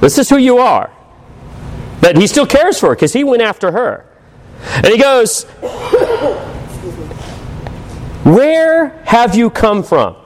This 0.00 0.16
is 0.16 0.30
who 0.30 0.38
you 0.38 0.58
are. 0.58 0.90
But 2.00 2.16
he 2.16 2.26
still 2.26 2.46
cares 2.46 2.80
for 2.80 2.88
her 2.90 2.94
because 2.94 3.12
he 3.12 3.24
went 3.24 3.42
after 3.42 3.72
her. 3.72 4.06
And 4.76 4.86
he 4.86 4.98
goes, 4.98 5.44
Where 8.24 8.88
have 9.04 9.34
you 9.34 9.50
come 9.50 9.82
from? 9.82 10.16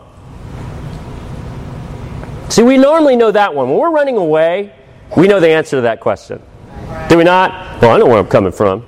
See, 2.48 2.62
we 2.62 2.78
normally 2.78 3.16
know 3.16 3.32
that 3.32 3.54
one. 3.54 3.68
When 3.68 3.78
we're 3.78 3.90
running 3.90 4.16
away, 4.16 4.72
we 5.16 5.26
know 5.26 5.40
the 5.40 5.48
answer 5.48 5.78
to 5.78 5.82
that 5.82 5.98
question. 5.98 6.40
Do 7.08 7.18
we 7.18 7.24
not? 7.24 7.80
Well, 7.80 7.92
I 7.92 7.98
know 7.98 8.06
where 8.06 8.18
I'm 8.18 8.26
coming 8.26 8.52
from. 8.52 8.86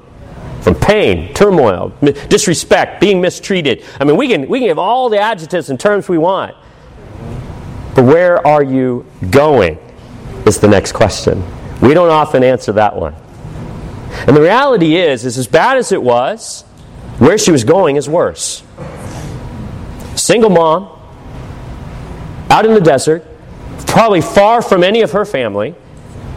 From 0.62 0.74
pain, 0.74 1.32
turmoil, 1.32 1.92
disrespect, 2.28 3.00
being 3.00 3.20
mistreated. 3.20 3.84
I 4.00 4.04
mean, 4.04 4.16
we 4.16 4.26
can, 4.26 4.48
we 4.48 4.58
can 4.58 4.68
have 4.68 4.78
all 4.78 5.08
the 5.08 5.20
adjectives 5.20 5.70
and 5.70 5.78
terms 5.78 6.08
we 6.08 6.18
want. 6.18 6.56
But 7.94 8.04
where 8.04 8.44
are 8.44 8.62
you 8.62 9.06
going? 9.30 9.78
Is 10.44 10.58
the 10.58 10.68
next 10.68 10.92
question. 10.92 11.44
We 11.80 11.94
don't 11.94 12.10
often 12.10 12.42
answer 12.42 12.72
that 12.72 12.96
one. 12.96 13.14
And 14.26 14.36
the 14.36 14.40
reality 14.40 14.96
is, 14.96 15.24
is 15.24 15.38
as 15.38 15.46
bad 15.46 15.76
as 15.76 15.92
it 15.92 16.02
was, 16.02 16.62
where 17.18 17.38
she 17.38 17.50
was 17.50 17.64
going 17.64 17.96
is 17.96 18.08
worse. 18.08 18.62
Single 20.14 20.50
mom, 20.50 20.90
out 22.50 22.66
in 22.66 22.74
the 22.74 22.80
desert, 22.80 23.24
probably 23.86 24.20
far 24.20 24.62
from 24.62 24.82
any 24.82 25.02
of 25.02 25.12
her 25.12 25.24
family 25.24 25.74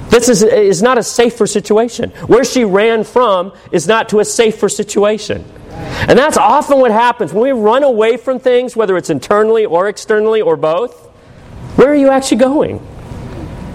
this 0.09 0.27
is, 0.27 0.43
is 0.43 0.81
not 0.81 0.97
a 0.97 1.03
safer 1.03 1.47
situation. 1.47 2.09
Where 2.27 2.43
she 2.43 2.63
ran 2.63 3.03
from 3.03 3.53
is 3.71 3.87
not 3.87 4.09
to 4.09 4.19
a 4.19 4.25
safer 4.25 4.69
situation. 4.69 5.45
And 5.69 6.17
that's 6.17 6.37
often 6.37 6.79
what 6.79 6.91
happens 6.91 7.33
when 7.33 7.43
we 7.43 7.51
run 7.51 7.83
away 7.83 8.17
from 8.17 8.39
things, 8.39 8.75
whether 8.75 8.97
it's 8.97 9.09
internally 9.09 9.65
or 9.65 9.87
externally 9.87 10.41
or 10.41 10.55
both. 10.55 11.07
Where 11.75 11.89
are 11.89 11.95
you 11.95 12.09
actually 12.09 12.37
going? 12.37 12.85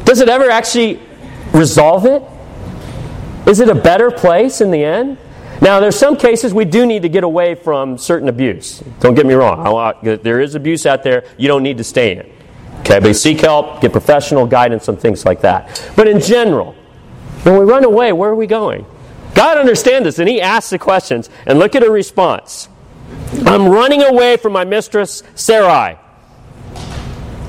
Does 0.04 0.20
it 0.20 0.28
ever 0.28 0.50
actually 0.50 1.00
resolve 1.52 2.04
it? 2.04 2.22
Is 3.46 3.60
it 3.60 3.68
a 3.68 3.74
better 3.74 4.10
place 4.10 4.60
in 4.60 4.70
the 4.70 4.84
end? 4.84 5.18
Now, 5.62 5.80
there's 5.80 5.96
some 5.96 6.16
cases 6.16 6.52
we 6.52 6.64
do 6.64 6.84
need 6.84 7.02
to 7.02 7.08
get 7.08 7.24
away 7.24 7.54
from 7.54 7.96
certain 7.96 8.28
abuse. 8.28 8.82
Don't 9.00 9.14
get 9.14 9.24
me 9.24 9.34
wrong. 9.34 9.94
There 10.02 10.40
is 10.40 10.54
abuse 10.56 10.84
out 10.84 11.02
there 11.04 11.24
you 11.38 11.48
don't 11.48 11.62
need 11.62 11.78
to 11.78 11.84
stay 11.84 12.16
in. 12.16 12.30
Okay, 12.84 13.00
but 13.00 13.16
seek 13.16 13.40
help, 13.40 13.80
get 13.80 13.92
professional 13.92 14.46
guidance 14.46 14.90
on 14.90 14.98
things 14.98 15.24
like 15.24 15.40
that. 15.40 15.90
But 15.96 16.06
in 16.06 16.20
general, 16.20 16.74
when 17.42 17.58
we 17.58 17.64
run 17.64 17.82
away, 17.82 18.12
where 18.12 18.28
are 18.28 18.34
we 18.34 18.46
going? 18.46 18.84
God 19.34 19.56
understands 19.56 20.04
this, 20.04 20.18
and 20.18 20.28
He 20.28 20.38
asks 20.38 20.68
the 20.68 20.78
questions, 20.78 21.30
and 21.46 21.58
look 21.58 21.74
at 21.74 21.82
her 21.82 21.90
response. 21.90 22.68
I'm 23.46 23.68
running 23.68 24.02
away 24.02 24.36
from 24.36 24.52
my 24.52 24.64
mistress, 24.64 25.22
Sarai. 25.34 25.94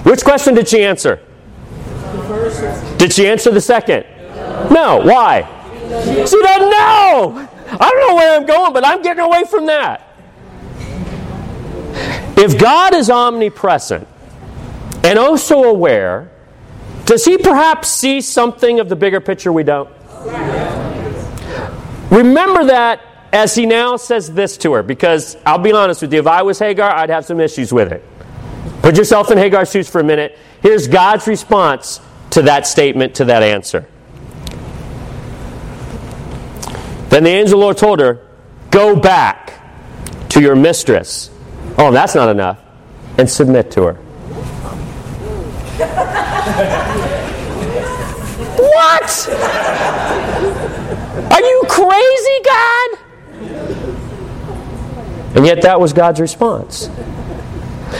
Which 0.04 0.24
question 0.24 0.54
did 0.54 0.70
she 0.70 0.84
answer? 0.84 1.20
Did 2.98 3.12
she 3.12 3.28
answer 3.28 3.52
the 3.52 3.60
second? 3.60 4.06
No. 4.72 5.02
Why? 5.04 5.42
She 5.84 6.42
doesn't 6.42 6.70
know. 6.70 7.50
I 7.68 7.90
don't 7.90 8.08
know 8.08 8.16
where 8.16 8.38
I'm 8.38 8.46
going, 8.46 8.72
but 8.72 8.86
I'm 8.86 9.02
getting 9.02 9.24
away 9.24 9.44
from 9.50 9.66
that. 9.66 10.02
If 12.38 12.58
God 12.58 12.94
is 12.94 13.10
omnipresent, 13.10 14.08
and 15.06 15.20
also 15.20 15.64
aware, 15.66 16.32
Does 17.06 17.24
he 17.24 17.38
perhaps 17.38 17.90
see 17.90 18.22
something 18.22 18.80
of 18.80 18.90
the 18.90 18.96
bigger 18.96 19.22
picture 19.22 19.54
we 19.54 19.62
don't? 19.62 19.90
Remember 22.10 22.66
that 22.66 23.02
as 23.32 23.54
he 23.54 23.68
now 23.68 23.98
says 23.98 24.34
this 24.34 24.58
to 24.58 24.74
her, 24.74 24.82
because 24.82 25.38
I'll 25.46 25.60
be 25.60 25.72
honest 25.72 26.02
with 26.02 26.12
you, 26.12 26.20
if 26.20 26.26
I 26.26 26.42
was 26.42 26.58
Hagar, 26.58 26.90
I'd 26.90 27.12
have 27.12 27.26
some 27.26 27.40
issues 27.40 27.72
with 27.72 27.92
it. 27.92 28.04
Put 28.82 28.98
yourself 28.98 29.30
in 29.30 29.38
Hagar's 29.38 29.70
shoes 29.70 29.88
for 29.88 30.02
a 30.02 30.04
minute. 30.04 30.40
Here's 30.64 30.88
God's 30.88 31.28
response 31.28 32.00
to 32.32 32.42
that 32.44 32.66
statement, 32.66 33.16
to 33.16 33.26
that 33.26 33.44
answer. 33.44 33.88
Then 37.10 37.24
the 37.24 37.30
angel 37.30 37.60
Lord 37.60 37.78
told 37.78 38.00
her, 38.00 38.26
Go 38.72 38.96
back 38.96 39.54
to 40.30 40.42
your 40.42 40.56
mistress. 40.56 41.30
Oh, 41.78 41.92
that's 41.92 42.16
not 42.16 42.30
enough. 42.30 42.60
And 43.20 43.30
submit 43.30 43.70
to 43.72 43.84
her. 43.84 44.05
What? 48.58 49.30
Are 51.32 51.42
you 51.42 51.64
crazy, 51.68 52.40
God? 52.46 52.98
And 55.36 55.46
yet, 55.46 55.62
that 55.64 55.80
was 55.80 55.92
God's 55.94 56.22
response. 56.22 56.90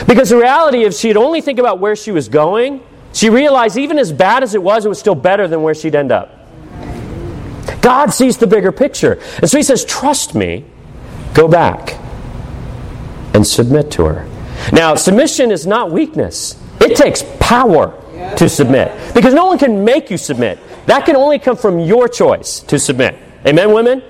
Because 0.06 0.30
the 0.30 0.38
reality, 0.38 0.84
if 0.84 0.94
she'd 0.94 1.16
only 1.16 1.40
think 1.40 1.58
about 1.58 1.80
where 1.80 1.96
she 1.96 2.12
was 2.12 2.28
going, 2.28 2.82
she 3.12 3.30
realized 3.30 3.76
even 3.76 3.98
as 3.98 4.12
bad 4.12 4.42
as 4.42 4.54
it 4.54 4.62
was, 4.62 4.84
it 4.84 4.88
was 4.88 4.98
still 4.98 5.14
better 5.14 5.48
than 5.48 5.62
where 5.62 5.74
she'd 5.74 5.94
end 5.94 6.12
up. 6.12 6.32
God 7.82 8.12
sees 8.12 8.36
the 8.36 8.46
bigger 8.46 8.72
picture. 8.72 9.20
And 9.38 9.48
so 9.50 9.56
he 9.56 9.62
says, 9.62 9.84
Trust 9.84 10.34
me, 10.34 10.64
go 11.34 11.46
back 11.46 11.98
and 13.34 13.46
submit 13.46 13.90
to 13.92 14.06
her. 14.06 14.28
Now, 14.72 14.94
submission 14.94 15.50
is 15.50 15.66
not 15.66 15.90
weakness, 15.90 16.56
it 16.80 16.96
takes 16.96 17.24
power 17.40 18.02
to 18.36 18.48
submit. 18.48 18.92
Because 19.14 19.34
no 19.34 19.46
one 19.46 19.58
can 19.58 19.84
make 19.84 20.10
you 20.10 20.18
submit. 20.18 20.58
That 20.86 21.04
can 21.04 21.16
only 21.16 21.38
come 21.38 21.56
from 21.56 21.78
your 21.78 22.08
choice 22.08 22.60
to 22.60 22.78
submit. 22.78 23.16
Amen, 23.46 23.72
women? 23.72 24.02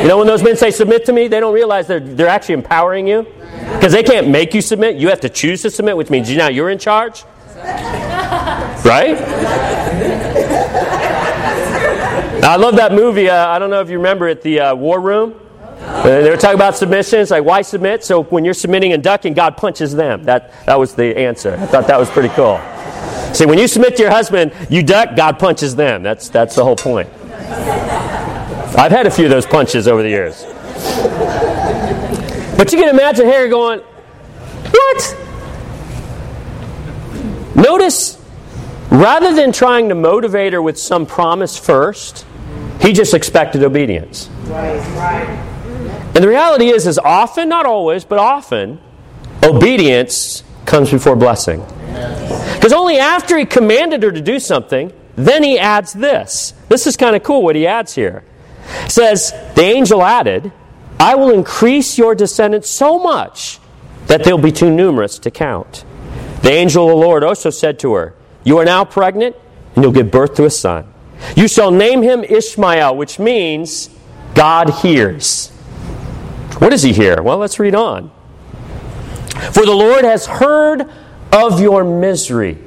You 0.00 0.08
know, 0.08 0.18
when 0.18 0.26
those 0.26 0.42
men 0.42 0.56
say, 0.56 0.70
Submit 0.70 1.04
to 1.06 1.12
me, 1.12 1.28
they 1.28 1.40
don't 1.40 1.54
realize 1.54 1.86
they're, 1.86 2.00
they're 2.00 2.28
actually 2.28 2.54
empowering 2.54 3.06
you. 3.06 3.26
Because 3.74 3.92
they 3.92 4.02
can't 4.02 4.28
make 4.28 4.54
you 4.54 4.60
submit. 4.60 4.96
You 4.96 5.08
have 5.08 5.20
to 5.20 5.28
choose 5.28 5.62
to 5.62 5.70
submit, 5.70 5.96
which 5.96 6.10
means 6.10 6.30
you 6.30 6.36
now 6.36 6.48
you're 6.48 6.70
in 6.70 6.78
charge. 6.78 7.24
Right? 7.56 9.16
I 12.42 12.56
love 12.56 12.76
that 12.76 12.92
movie. 12.92 13.28
Uh, 13.28 13.48
I 13.48 13.58
don't 13.58 13.70
know 13.70 13.80
if 13.80 13.90
you 13.90 13.96
remember 13.96 14.28
it, 14.28 14.42
the 14.42 14.60
uh, 14.60 14.74
War 14.76 15.00
Room. 15.00 15.34
Uh, 15.78 16.02
they 16.22 16.30
were 16.30 16.36
talking 16.36 16.56
about 16.56 16.76
submission. 16.76 17.20
It's 17.20 17.30
like, 17.30 17.44
why 17.44 17.62
submit? 17.62 18.04
So 18.04 18.22
when 18.24 18.44
you're 18.44 18.54
submitting 18.54 18.92
and 18.92 19.02
ducking, 19.02 19.34
God 19.34 19.56
punches 19.56 19.94
them. 19.94 20.24
That, 20.24 20.52
that 20.66 20.78
was 20.78 20.94
the 20.94 21.16
answer. 21.16 21.54
I 21.54 21.66
thought 21.66 21.86
that 21.86 21.98
was 21.98 22.10
pretty 22.10 22.30
cool. 22.30 22.60
See, 23.34 23.44
when 23.44 23.58
you 23.58 23.68
submit 23.68 23.96
to 23.96 24.02
your 24.02 24.10
husband, 24.10 24.52
you 24.70 24.82
duck, 24.82 25.16
God 25.16 25.38
punches 25.38 25.76
them. 25.76 26.02
That's, 26.02 26.28
that's 26.28 26.54
the 26.54 26.64
whole 26.64 26.76
point. 26.76 27.08
I've 28.78 28.92
had 28.92 29.06
a 29.06 29.10
few 29.10 29.24
of 29.26 29.30
those 29.30 29.46
punches 29.46 29.86
over 29.88 30.02
the 30.02 30.08
years. 30.08 30.44
But 32.56 32.72
you 32.72 32.78
can 32.78 32.88
imagine 32.88 33.26
Harry 33.26 33.50
going, 33.50 33.80
What? 33.80 35.16
Notice, 37.54 38.22
rather 38.90 39.34
than 39.34 39.52
trying 39.52 39.88
to 39.90 39.94
motivate 39.94 40.52
her 40.52 40.62
with 40.62 40.78
some 40.78 41.06
promise 41.06 41.58
first, 41.58 42.26
he 42.80 42.92
just 42.92 43.14
expected 43.14 43.62
obedience. 43.62 44.28
Right, 44.44 44.78
right. 44.96 45.55
And 46.16 46.24
the 46.24 46.28
reality 46.28 46.68
is, 46.68 46.86
is 46.86 46.98
often, 46.98 47.50
not 47.50 47.66
always, 47.66 48.06
but 48.06 48.18
often, 48.18 48.80
obedience 49.42 50.42
comes 50.64 50.90
before 50.90 51.14
blessing. 51.14 51.60
Because 52.54 52.72
only 52.72 52.96
after 52.96 53.36
he 53.36 53.44
commanded 53.44 54.02
her 54.02 54.10
to 54.10 54.22
do 54.22 54.40
something, 54.40 54.94
then 55.16 55.42
he 55.42 55.58
adds 55.58 55.92
this. 55.92 56.54
This 56.70 56.86
is 56.86 56.96
kind 56.96 57.16
of 57.16 57.22
cool 57.22 57.42
what 57.42 57.54
he 57.54 57.66
adds 57.66 57.94
here. 57.94 58.24
It 58.86 58.92
says, 58.92 59.32
The 59.56 59.64
angel 59.64 60.02
added, 60.02 60.52
I 60.98 61.16
will 61.16 61.32
increase 61.34 61.98
your 61.98 62.14
descendants 62.14 62.70
so 62.70 62.98
much 62.98 63.60
that 64.06 64.24
they'll 64.24 64.38
be 64.38 64.52
too 64.52 64.70
numerous 64.70 65.18
to 65.18 65.30
count. 65.30 65.84
The 66.40 66.50
angel 66.50 66.84
of 66.84 66.92
the 66.92 66.96
Lord 66.96 67.24
also 67.24 67.50
said 67.50 67.78
to 67.80 67.92
her, 67.92 68.14
You 68.42 68.56
are 68.56 68.64
now 68.64 68.86
pregnant, 68.86 69.36
and 69.74 69.84
you'll 69.84 69.92
give 69.92 70.10
birth 70.10 70.34
to 70.36 70.46
a 70.46 70.50
son. 70.50 70.90
You 71.36 71.46
shall 71.46 71.70
name 71.70 72.00
him 72.00 72.24
Ishmael, 72.24 72.96
which 72.96 73.18
means 73.18 73.90
God 74.34 74.70
hears. 74.70 75.52
What 76.58 76.70
does 76.70 76.82
he 76.82 76.92
hear? 76.92 77.22
Well, 77.22 77.38
let's 77.38 77.58
read 77.58 77.74
on. 77.74 78.10
For 79.52 79.66
the 79.66 79.74
Lord 79.74 80.04
has 80.04 80.26
heard 80.26 80.88
of 81.32 81.60
your 81.60 81.84
misery. 81.84 82.58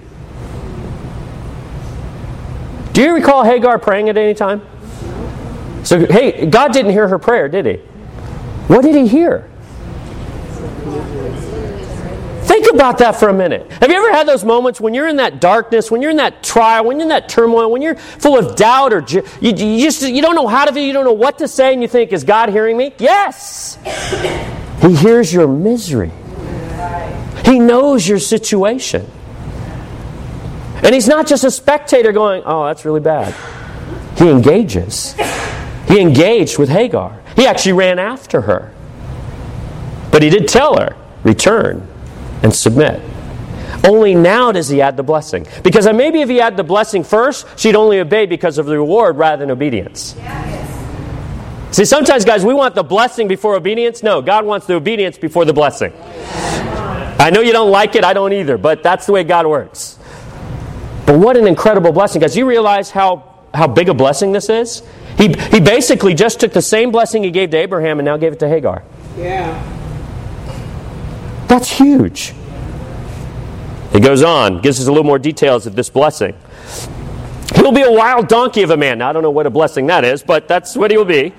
Do 2.94 3.02
you 3.02 3.14
recall 3.14 3.44
Hagar 3.44 3.80
praying 3.80 4.10
at 4.10 4.18
any 4.18 4.34
time? 4.34 4.62
So, 5.84 6.06
hey, 6.06 6.46
God 6.46 6.74
didn't 6.74 6.92
hear 6.92 7.08
her 7.08 7.18
prayer, 7.18 7.48
did 7.48 7.66
he? 7.66 7.76
What 8.68 8.84
did 8.84 8.96
he 8.96 9.08
hear? 9.08 9.49
About 12.74 13.00
that 13.00 13.16
for 13.16 13.30
a 13.30 13.34
minute. 13.34 13.70
Have 13.72 13.90
you 13.90 13.98
ever 13.98 14.12
had 14.12 14.28
those 14.28 14.46
moments 14.46 14.80
when 14.80 14.94
you're 14.94 15.08
in 15.08 15.16
that 15.16 15.42
darkness, 15.42 15.90
when 15.90 16.02
you're 16.02 16.12
in 16.12 16.18
that 16.18 16.44
trial, 16.44 16.86
when 16.86 16.98
you're 16.98 17.04
in 17.04 17.10
that 17.10 17.28
turmoil, 17.28 17.72
when 17.72 17.82
you're 17.82 17.96
full 17.96 18.38
of 18.38 18.56
doubt 18.56 18.94
or 18.94 19.04
you, 19.10 19.24
you 19.42 19.82
just 19.82 20.04
you 20.04 20.22
don't 20.22 20.36
know 20.36 20.48
how 20.48 20.66
to 20.66 20.80
you 20.80 20.94
don't 20.94 21.04
know 21.04 21.12
what 21.12 21.40
to 21.40 21.48
say, 21.48 21.74
and 21.74 21.82
you 21.82 21.88
think, 21.88 22.14
"Is 22.14 22.24
God 22.24 22.50
hearing 22.50 22.78
me?" 22.78 22.94
Yes, 23.00 23.78
He 24.82 24.96
hears 24.96 25.34
your 25.34 25.48
misery. 25.48 26.12
He 27.44 27.60
knows 27.60 28.08
your 28.08 28.20
situation, 28.20 29.10
and 30.84 30.94
He's 30.94 31.08
not 31.08 31.26
just 31.26 31.44
a 31.44 31.52
spectator 31.52 32.12
going, 32.12 32.44
"Oh, 32.46 32.66
that's 32.66 32.86
really 32.86 33.02
bad." 33.02 33.34
He 34.16 34.30
engages. 34.30 35.16
He 35.88 36.00
engaged 36.00 36.60
with 36.60 36.70
Hagar. 36.70 37.20
He 37.36 37.48
actually 37.48 37.74
ran 37.74 37.98
after 37.98 38.42
her, 38.42 38.72
but 40.12 40.22
he 40.22 40.30
did 40.30 40.48
tell 40.48 40.78
her, 40.78 40.96
"Return." 41.24 41.88
And 42.44 42.54
submit. 42.54 43.02
Only 43.86 44.14
now 44.16 44.52
does 44.52 44.68
he 44.68 44.82
add 44.82 44.98
the 44.98 45.04
blessing. 45.04 45.48
Because 45.64 45.92
maybe 45.94 46.22
if 46.22 46.30
he 46.30 46.38
had 46.38 46.58
the 46.58 46.64
blessing 46.64 47.04
first, 47.04 47.48
she'd 47.58 47.76
only 47.76 48.00
obey 48.00 48.26
because 48.26 48.58
of 48.58 48.66
the 48.66 48.78
reward 48.78 49.18
rather 49.18 49.40
than 49.40 49.52
obedience. 49.52 50.16
See, 51.72 51.86
sometimes, 51.86 52.26
guys, 52.26 52.44
we 52.44 52.54
want 52.54 52.76
the 52.76 52.84
blessing 52.84 53.28
before 53.28 53.56
obedience. 53.56 54.02
No, 54.02 54.22
God 54.22 54.46
wants 54.46 54.66
the 54.66 54.74
obedience 54.74 55.18
before 55.18 55.46
the 55.46 55.54
blessing. 55.54 55.94
I 57.20 57.30
know 57.32 57.42
you 57.42 57.52
don't 57.52 57.70
like 57.70 57.96
it, 57.96 58.04
I 58.04 58.14
don't 58.14 58.34
either, 58.34 58.58
but 58.58 58.82
that's 58.82 59.06
the 59.06 59.12
way 59.12 59.24
God 59.24 59.46
works. 59.46 60.00
But 61.06 61.20
what 61.20 61.38
an 61.38 61.48
incredible 61.48 61.92
blessing, 61.92 62.22
guys. 62.22 62.36
You 62.36 62.48
realize 62.48 62.90
how, 62.90 63.36
how 63.54 63.68
big 63.68 63.90
a 63.90 63.94
blessing 63.94 64.32
this 64.32 64.50
is? 64.50 64.84
He, 65.18 65.28
he 65.52 65.60
basically 65.60 66.14
just 66.14 66.40
took 66.40 66.54
the 66.54 66.62
same 66.62 66.92
blessing 66.92 67.24
he 67.24 67.32
gave 67.32 67.52
to 67.52 67.58
Abraham 67.58 68.00
and 68.00 68.06
now 68.06 68.18
gave 68.18 68.34
it 68.34 68.40
to 68.40 68.48
Hagar. 68.48 68.84
Yeah. 69.18 69.79
That's 71.50 71.70
huge. 71.70 72.34
It 73.92 74.02
goes 74.02 74.22
on, 74.22 74.62
gives 74.62 74.80
us 74.80 74.88
a 74.88 74.92
little 74.92 75.04
more 75.04 75.18
details 75.18 75.66
of 75.66 75.76
this 75.76 75.90
blessing. 75.90 76.36
He'll 77.56 77.72
be 77.72 77.82
a 77.82 77.92
wild 77.92 78.28
donkey 78.28 78.62
of 78.62 78.70
a 78.70 78.78
man. 78.78 79.00
Now, 79.00 79.10
I 79.10 79.14
don't 79.14 79.24
know 79.24 79.32
what 79.32 79.48
a 79.48 79.50
blessing 79.50 79.88
that 79.88 80.06
is, 80.06 80.22
but 80.22 80.48
that's 80.48 80.78
what 80.78 80.92
he 80.92 80.98
will 80.98 81.06
be. 81.06 81.34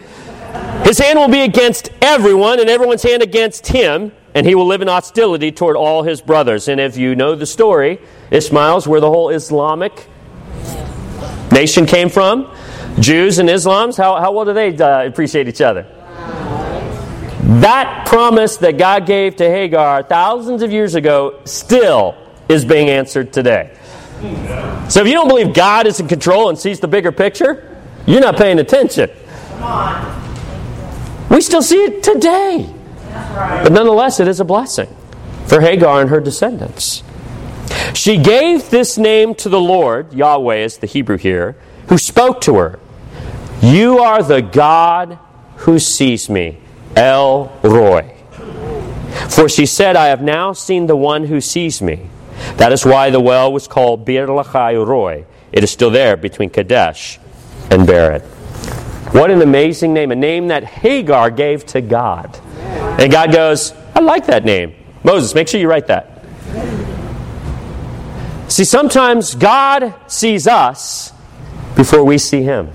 His 0.82 0.98
hand 0.98 1.16
will 1.16 1.28
be 1.28 1.42
against 1.42 1.90
everyone, 2.02 2.58
and 2.58 2.68
everyone's 2.68 3.04
hand 3.04 3.22
against 3.22 3.68
him, 3.68 4.10
and 4.34 4.44
he 4.44 4.56
will 4.56 4.66
live 4.66 4.82
in 4.82 4.88
hostility 4.88 5.52
toward 5.52 5.76
all 5.76 6.02
his 6.02 6.20
brothers. 6.20 6.66
And 6.66 6.80
if 6.80 6.96
you 6.96 7.14
know 7.14 7.36
the 7.36 7.46
story, 7.46 8.00
Ishmael's 8.32 8.88
where 8.88 9.00
the 9.00 9.08
whole 9.08 9.30
Islamic 9.30 10.08
nation 11.52 11.86
came 11.86 12.08
from. 12.08 12.52
Jews 12.98 13.38
and 13.38 13.48
Islams, 13.48 13.96
how, 13.96 14.20
how 14.20 14.32
well 14.32 14.44
do 14.44 14.52
they 14.52 14.76
uh, 14.76 15.06
appreciate 15.06 15.46
each 15.46 15.60
other? 15.60 15.86
That 17.42 18.06
promise 18.06 18.59
that 18.59 18.78
God 18.78 19.06
gave 19.06 19.37
to 19.37 19.49
Hagar 19.49 20.02
thousands 20.02 20.62
of 20.62 20.73
years 20.73 20.94
ago 20.94 21.40
still 21.44 22.16
is 22.49 22.64
being 22.64 22.88
answered 22.88 23.32
today. 23.32 23.76
So 24.88 25.00
if 25.00 25.06
you 25.06 25.14
don't 25.14 25.28
believe 25.28 25.54
God 25.54 25.87
is 25.87 26.00
in 26.00 26.09
control 26.09 26.50
and 26.50 26.59
sees 26.59 26.80
the 26.80 26.88
bigger 26.88 27.12
picture, 27.12 27.78
you're 28.06 28.20
not 28.20 28.37
paying 28.37 28.59
attention. 28.59 29.11
We 31.30 31.40
still 31.40 31.62
see 31.62 31.82
it 31.82 32.02
today. 32.02 32.73
But 33.11 33.73
nonetheless, 33.73 34.20
it 34.20 34.28
is 34.28 34.40
a 34.40 34.44
blessing 34.44 34.94
for 35.47 35.61
Hagar 35.61 36.00
and 36.00 36.11
her 36.11 36.20
descendants. 36.20 37.02
She 37.94 38.16
gave 38.18 38.70
this 38.70 38.99
name 38.99 39.35
to 39.37 39.49
the 39.49 39.61
Lord, 39.61 40.12
Yahweh 40.12 40.56
is 40.56 40.78
the 40.78 40.87
Hebrew 40.87 41.16
here, 41.16 41.56
who 41.88 41.99
spoke 41.99 42.40
to 42.42 42.56
her 42.56 42.78
You 43.62 43.99
are 43.99 44.23
the 44.23 44.42
God 44.42 45.18
who 45.56 45.78
sees 45.78 46.28
me. 46.28 46.59
El 46.97 47.47
Roi. 47.62 48.14
For 49.28 49.49
she 49.49 49.66
said, 49.66 49.97
I 49.97 50.06
have 50.06 50.23
now 50.23 50.52
seen 50.52 50.87
the 50.87 50.97
one 50.97 51.25
who 51.25 51.40
sees 51.40 51.80
me. 51.80 52.09
That 52.56 52.73
is 52.73 52.85
why 52.85 53.11
the 53.11 53.20
well 53.20 53.52
was 53.52 53.68
called 53.68 54.04
Beer 54.04 54.26
Lahai 54.26 54.75
Roi. 54.85 55.25
It 55.52 55.64
is 55.64 55.70
still 55.70 55.90
there 55.90 56.16
between 56.16 56.50
Kadesh 56.50 57.18
and 57.70 57.87
Bered. 57.87 58.23
What 59.12 59.30
an 59.30 59.42
amazing 59.42 59.92
name, 59.92 60.12
a 60.12 60.16
name 60.16 60.49
that 60.49 60.62
Hagar 60.64 61.30
gave 61.30 61.66
to 61.66 61.80
God. 61.80 62.38
And 63.00 63.11
God 63.11 63.32
goes, 63.32 63.73
I 63.94 64.00
like 64.00 64.26
that 64.26 64.44
name. 64.44 64.75
Moses, 65.02 65.35
make 65.35 65.49
sure 65.49 65.61
you 65.61 65.68
write 65.68 65.88
that. 65.88 66.25
See, 68.49 68.64
sometimes 68.64 69.35
God 69.35 69.94
sees 70.06 70.47
us 70.47 71.12
before 71.76 72.04
we 72.04 72.18
see 72.18 72.42
Him. 72.42 72.70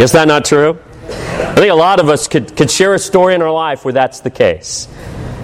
Is 0.00 0.12
that 0.12 0.26
not 0.26 0.44
true? 0.44 0.78
I 1.08 1.54
think 1.54 1.70
a 1.70 1.74
lot 1.74 2.00
of 2.00 2.08
us 2.08 2.28
could, 2.28 2.56
could 2.56 2.70
share 2.70 2.94
a 2.94 2.98
story 2.98 3.34
in 3.34 3.42
our 3.42 3.52
life 3.52 3.84
where 3.84 3.92
that's 3.92 4.20
the 4.20 4.30
case. 4.30 4.88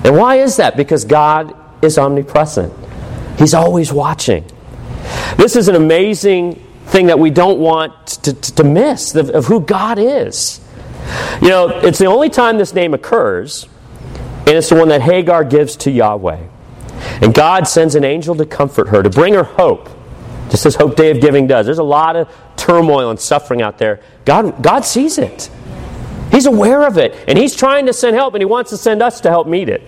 And 0.04 0.16
why 0.16 0.36
is 0.36 0.56
that? 0.56 0.76
Because 0.76 1.04
God 1.04 1.54
is 1.82 1.98
omnipresent, 1.98 2.72
He's 3.38 3.54
always 3.54 3.92
watching. 3.92 4.44
This 5.36 5.56
is 5.56 5.68
an 5.68 5.76
amazing 5.76 6.54
thing 6.86 7.06
that 7.06 7.18
we 7.18 7.30
don't 7.30 7.58
want 7.58 8.06
to, 8.06 8.34
to, 8.34 8.54
to 8.56 8.64
miss 8.64 9.14
of, 9.14 9.30
of 9.30 9.46
who 9.46 9.60
God 9.60 9.98
is. 9.98 10.60
You 11.40 11.48
know, 11.48 11.68
it's 11.68 11.98
the 11.98 12.06
only 12.06 12.28
time 12.28 12.58
this 12.58 12.74
name 12.74 12.94
occurs, 12.94 13.66
and 14.40 14.50
it's 14.50 14.68
the 14.68 14.74
one 14.74 14.88
that 14.88 15.00
Hagar 15.00 15.44
gives 15.44 15.76
to 15.76 15.90
Yahweh. 15.90 16.46
And 17.22 17.32
God 17.34 17.66
sends 17.66 17.94
an 17.94 18.04
angel 18.04 18.34
to 18.34 18.46
comfort 18.46 18.88
her, 18.88 19.02
to 19.02 19.10
bring 19.10 19.34
her 19.34 19.44
hope, 19.44 19.88
just 20.50 20.66
as 20.66 20.74
Hope 20.74 20.96
Day 20.96 21.10
of 21.10 21.20
Giving 21.20 21.46
does. 21.46 21.66
There's 21.66 21.78
a 21.78 21.82
lot 21.82 22.16
of 22.16 22.28
turmoil 22.56 23.10
and 23.10 23.18
suffering 23.18 23.62
out 23.62 23.78
there. 23.78 24.00
God, 24.24 24.62
God 24.62 24.84
sees 24.84 25.18
it. 25.18 25.50
He's 26.30 26.46
aware 26.46 26.86
of 26.86 26.98
it, 26.98 27.16
and 27.26 27.38
He's 27.38 27.54
trying 27.54 27.86
to 27.86 27.92
send 27.92 28.16
help, 28.16 28.34
and 28.34 28.40
He 28.40 28.46
wants 28.46 28.70
to 28.70 28.76
send 28.76 29.02
us 29.02 29.20
to 29.22 29.30
help 29.30 29.46
meet 29.46 29.68
it. 29.68 29.82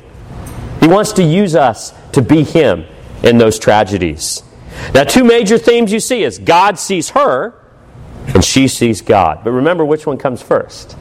He 0.80 0.88
wants 0.88 1.12
to 1.12 1.22
use 1.22 1.54
us 1.54 1.92
to 2.12 2.22
be 2.22 2.42
Him 2.42 2.84
in 3.22 3.38
those 3.38 3.58
tragedies. 3.58 4.42
Now, 4.94 5.04
two 5.04 5.24
major 5.24 5.58
themes 5.58 5.92
you 5.92 6.00
see 6.00 6.24
is 6.24 6.38
God 6.38 6.78
sees 6.78 7.10
her, 7.10 7.54
and 8.28 8.44
she 8.44 8.68
sees 8.68 9.00
God. 9.00 9.40
But 9.44 9.50
remember 9.52 9.84
which 9.84 10.06
one 10.06 10.18
comes 10.18 10.42
first. 10.42 10.96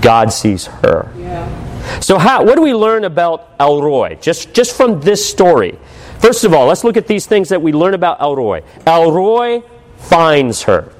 God 0.00 0.32
sees 0.32 0.66
her. 0.66 1.12
Yeah. 1.16 2.00
So, 2.00 2.18
how, 2.18 2.44
what 2.44 2.56
do 2.56 2.62
we 2.62 2.74
learn 2.74 3.04
about 3.04 3.50
El 3.60 3.82
Roi 3.82 4.16
Just, 4.20 4.54
just 4.54 4.76
from 4.76 5.00
this 5.00 5.28
story. 5.28 5.78
First 6.24 6.44
of 6.44 6.54
all, 6.54 6.68
let's 6.68 6.84
look 6.84 6.96
at 6.96 7.06
these 7.06 7.26
things 7.26 7.50
that 7.50 7.60
we 7.60 7.70
learn 7.70 7.92
about 7.92 8.18
El 8.18 8.34
Roi. 8.34 8.62
Elroy 8.86 9.62
finds 9.98 10.62
her. 10.62 10.90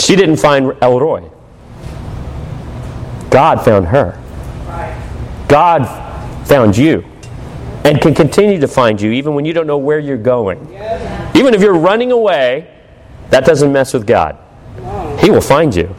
She 0.00 0.16
didn't 0.16 0.38
find 0.38 0.76
El 0.82 0.98
Roi. 0.98 1.30
God 3.30 3.64
found 3.64 3.86
her. 3.86 4.20
God 5.46 5.86
found 6.48 6.76
you 6.76 7.04
and 7.84 8.00
can 8.00 8.16
continue 8.16 8.58
to 8.58 8.66
find 8.66 9.00
you 9.00 9.12
even 9.12 9.36
when 9.36 9.44
you 9.44 9.52
don't 9.52 9.68
know 9.68 9.78
where 9.78 10.00
you're 10.00 10.16
going. 10.16 10.58
Even 11.36 11.54
if 11.54 11.60
you're 11.60 11.78
running 11.78 12.10
away, 12.10 12.68
that 13.30 13.44
doesn't 13.44 13.72
mess 13.72 13.94
with 13.94 14.08
God. 14.08 14.38
He 15.20 15.30
will 15.30 15.40
find 15.40 15.72
you. 15.72 15.94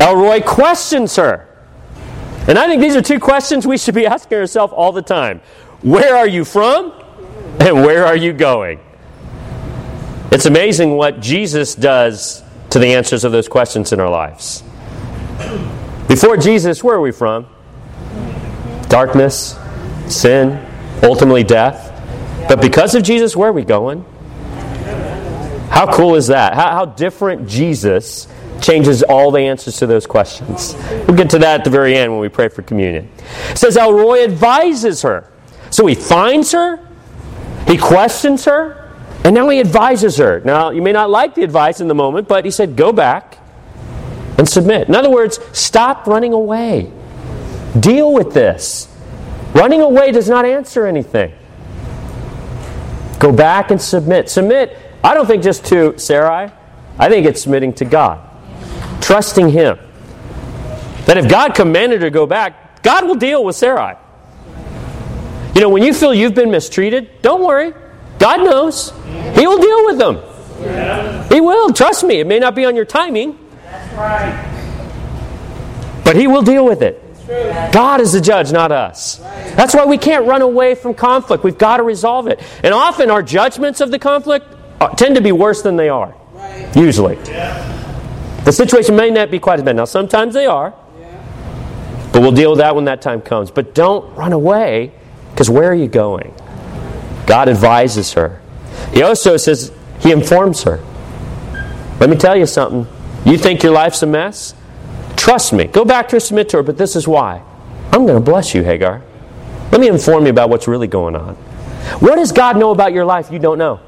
El 0.00 0.16
Roi 0.16 0.40
questions 0.40 1.14
her. 1.14 1.46
And 2.48 2.58
I 2.58 2.66
think 2.66 2.80
these 2.80 2.94
are 2.94 3.02
two 3.02 3.18
questions 3.18 3.66
we 3.66 3.78
should 3.78 3.94
be 3.94 4.06
asking 4.16 4.38
ourselves 4.38 4.72
all 4.72 4.90
the 4.90 5.02
time. 5.02 5.40
Where 5.82 6.16
are 6.16 6.26
you 6.26 6.44
from? 6.44 6.92
And 7.60 7.82
where 7.82 8.06
are 8.06 8.16
you 8.16 8.32
going? 8.32 8.80
It's 10.32 10.46
amazing 10.46 10.96
what 10.96 11.20
Jesus 11.20 11.74
does 11.74 12.42
to 12.70 12.78
the 12.78 12.94
answers 12.94 13.24
of 13.24 13.32
those 13.32 13.48
questions 13.48 13.92
in 13.92 14.00
our 14.00 14.10
lives. 14.10 14.62
Before 16.08 16.36
Jesus, 16.36 16.82
where 16.84 16.96
are 16.96 17.00
we 17.00 17.12
from? 17.12 17.46
Darkness, 18.88 19.58
sin, 20.08 20.64
ultimately 21.02 21.44
death. 21.44 21.92
But 22.48 22.60
because 22.60 22.94
of 22.94 23.02
Jesus, 23.02 23.36
where 23.36 23.50
are 23.50 23.52
we 23.52 23.64
going? 23.64 24.04
How 25.70 25.92
cool 25.92 26.14
is 26.14 26.28
that? 26.28 26.54
How, 26.54 26.70
how, 26.70 26.84
different 26.86 27.48
Jesus 27.48 28.28
changes 28.62 29.02
all 29.02 29.30
the 29.30 29.40
answers 29.40 29.76
to 29.78 29.86
those 29.86 30.06
questions. 30.06 30.74
We'll 31.06 31.16
get 31.16 31.30
to 31.30 31.38
that 31.40 31.60
at 31.60 31.64
the 31.64 31.70
very 31.70 31.96
end 31.96 32.12
when 32.12 32.20
we 32.20 32.28
pray 32.28 32.48
for 32.48 32.62
communion. 32.62 33.10
It 33.50 33.58
says 33.58 33.76
El 33.76 33.92
Roi 33.92 34.24
advises 34.24 35.02
her. 35.02 35.30
So 35.76 35.84
he 35.84 35.94
finds 35.94 36.52
her, 36.52 36.80
he 37.66 37.76
questions 37.76 38.46
her, 38.46 38.90
and 39.26 39.34
now 39.34 39.46
he 39.50 39.60
advises 39.60 40.16
her. 40.16 40.40
Now, 40.42 40.70
you 40.70 40.80
may 40.80 40.92
not 40.92 41.10
like 41.10 41.34
the 41.34 41.42
advice 41.42 41.82
in 41.82 41.86
the 41.86 41.94
moment, 41.94 42.28
but 42.28 42.46
he 42.46 42.50
said, 42.50 42.76
go 42.76 42.94
back 42.94 43.36
and 44.38 44.48
submit. 44.48 44.88
In 44.88 44.94
other 44.94 45.10
words, 45.10 45.38
stop 45.52 46.06
running 46.06 46.32
away. 46.32 46.90
Deal 47.78 48.10
with 48.10 48.32
this. 48.32 48.88
Running 49.52 49.82
away 49.82 50.12
does 50.12 50.30
not 50.30 50.46
answer 50.46 50.86
anything. 50.86 51.34
Go 53.18 53.30
back 53.30 53.70
and 53.70 53.78
submit. 53.78 54.30
Submit, 54.30 54.74
I 55.04 55.12
don't 55.12 55.26
think 55.26 55.42
just 55.42 55.66
to 55.66 55.98
Sarai, 55.98 56.50
I 56.98 57.10
think 57.10 57.26
it's 57.26 57.42
submitting 57.42 57.74
to 57.74 57.84
God, 57.84 58.26
trusting 59.02 59.50
Him. 59.50 59.78
That 61.04 61.18
if 61.18 61.28
God 61.28 61.54
commanded 61.54 62.00
her 62.00 62.06
to 62.06 62.10
go 62.10 62.24
back, 62.24 62.82
God 62.82 63.06
will 63.06 63.16
deal 63.16 63.44
with 63.44 63.56
Sarai. 63.56 63.96
You 65.56 65.62
know, 65.62 65.70
when 65.70 65.82
you 65.82 65.94
feel 65.94 66.12
you've 66.12 66.34
been 66.34 66.50
mistreated, 66.50 67.22
don't 67.22 67.42
worry. 67.42 67.72
God 68.18 68.44
knows. 68.44 68.90
He 69.34 69.46
will 69.46 69.56
deal 69.56 69.86
with 69.86 69.96
them. 69.96 70.16
Yeah. 70.60 71.26
He 71.30 71.40
will. 71.40 71.72
Trust 71.72 72.04
me. 72.04 72.20
It 72.20 72.26
may 72.26 72.38
not 72.38 72.54
be 72.54 72.66
on 72.66 72.76
your 72.76 72.84
timing. 72.84 73.38
That's 73.62 73.94
right. 73.94 76.02
But 76.04 76.14
He 76.14 76.26
will 76.26 76.42
deal 76.42 76.66
with 76.66 76.82
it. 76.82 77.02
God 77.72 78.02
is 78.02 78.12
the 78.12 78.20
judge, 78.20 78.52
not 78.52 78.70
us. 78.70 79.16
That's 79.56 79.74
why 79.74 79.86
we 79.86 79.96
can't 79.96 80.26
run 80.26 80.42
away 80.42 80.74
from 80.74 80.92
conflict. 80.92 81.42
We've 81.42 81.56
got 81.56 81.78
to 81.78 81.84
resolve 81.84 82.26
it. 82.26 82.38
And 82.62 82.74
often 82.74 83.10
our 83.10 83.22
judgments 83.22 83.80
of 83.80 83.90
the 83.90 83.98
conflict 83.98 84.44
uh, 84.78 84.90
tend 84.90 85.14
to 85.14 85.22
be 85.22 85.32
worse 85.32 85.62
than 85.62 85.76
they 85.76 85.88
are. 85.88 86.14
Usually. 86.74 87.14
The 87.16 88.52
situation 88.52 88.94
may 88.94 89.08
not 89.08 89.30
be 89.30 89.38
quite 89.38 89.58
as 89.58 89.64
bad. 89.64 89.76
Now, 89.76 89.86
sometimes 89.86 90.34
they 90.34 90.44
are. 90.44 90.74
But 92.12 92.20
we'll 92.20 92.32
deal 92.32 92.50
with 92.50 92.58
that 92.58 92.76
when 92.76 92.84
that 92.84 93.00
time 93.00 93.22
comes. 93.22 93.50
But 93.50 93.74
don't 93.74 94.14
run 94.14 94.34
away, 94.34 94.92
because 95.36 95.50
where 95.50 95.70
are 95.70 95.74
you 95.74 95.86
going? 95.86 96.32
God 97.26 97.50
advises 97.50 98.14
her. 98.14 98.40
He 98.94 99.02
also 99.02 99.36
says, 99.36 99.70
He 100.00 100.10
informs 100.10 100.62
her. 100.62 100.82
Let 102.00 102.08
me 102.08 102.16
tell 102.16 102.34
you 102.34 102.46
something. 102.46 102.86
You 103.30 103.36
think 103.36 103.62
your 103.62 103.72
life's 103.72 104.02
a 104.02 104.06
mess? 104.06 104.54
Trust 105.14 105.52
me. 105.52 105.64
Go 105.64 105.84
back 105.84 106.08
to 106.08 106.16
her, 106.16 106.20
submit 106.20 106.48
to 106.50 106.56
her, 106.56 106.62
but 106.62 106.78
this 106.78 106.96
is 106.96 107.06
why. 107.06 107.42
I'm 107.92 108.06
going 108.06 108.14
to 108.14 108.20
bless 108.20 108.54
you, 108.54 108.62
Hagar. 108.64 109.02
Let 109.72 109.78
me 109.78 109.88
inform 109.88 110.24
you 110.24 110.30
about 110.30 110.48
what's 110.48 110.66
really 110.66 110.86
going 110.86 111.14
on. 111.14 111.34
What 112.00 112.16
does 112.16 112.32
God 112.32 112.56
know 112.56 112.70
about 112.70 112.94
your 112.94 113.04
life 113.04 113.30
you 113.30 113.38
don't 113.38 113.58
know? 113.58 113.78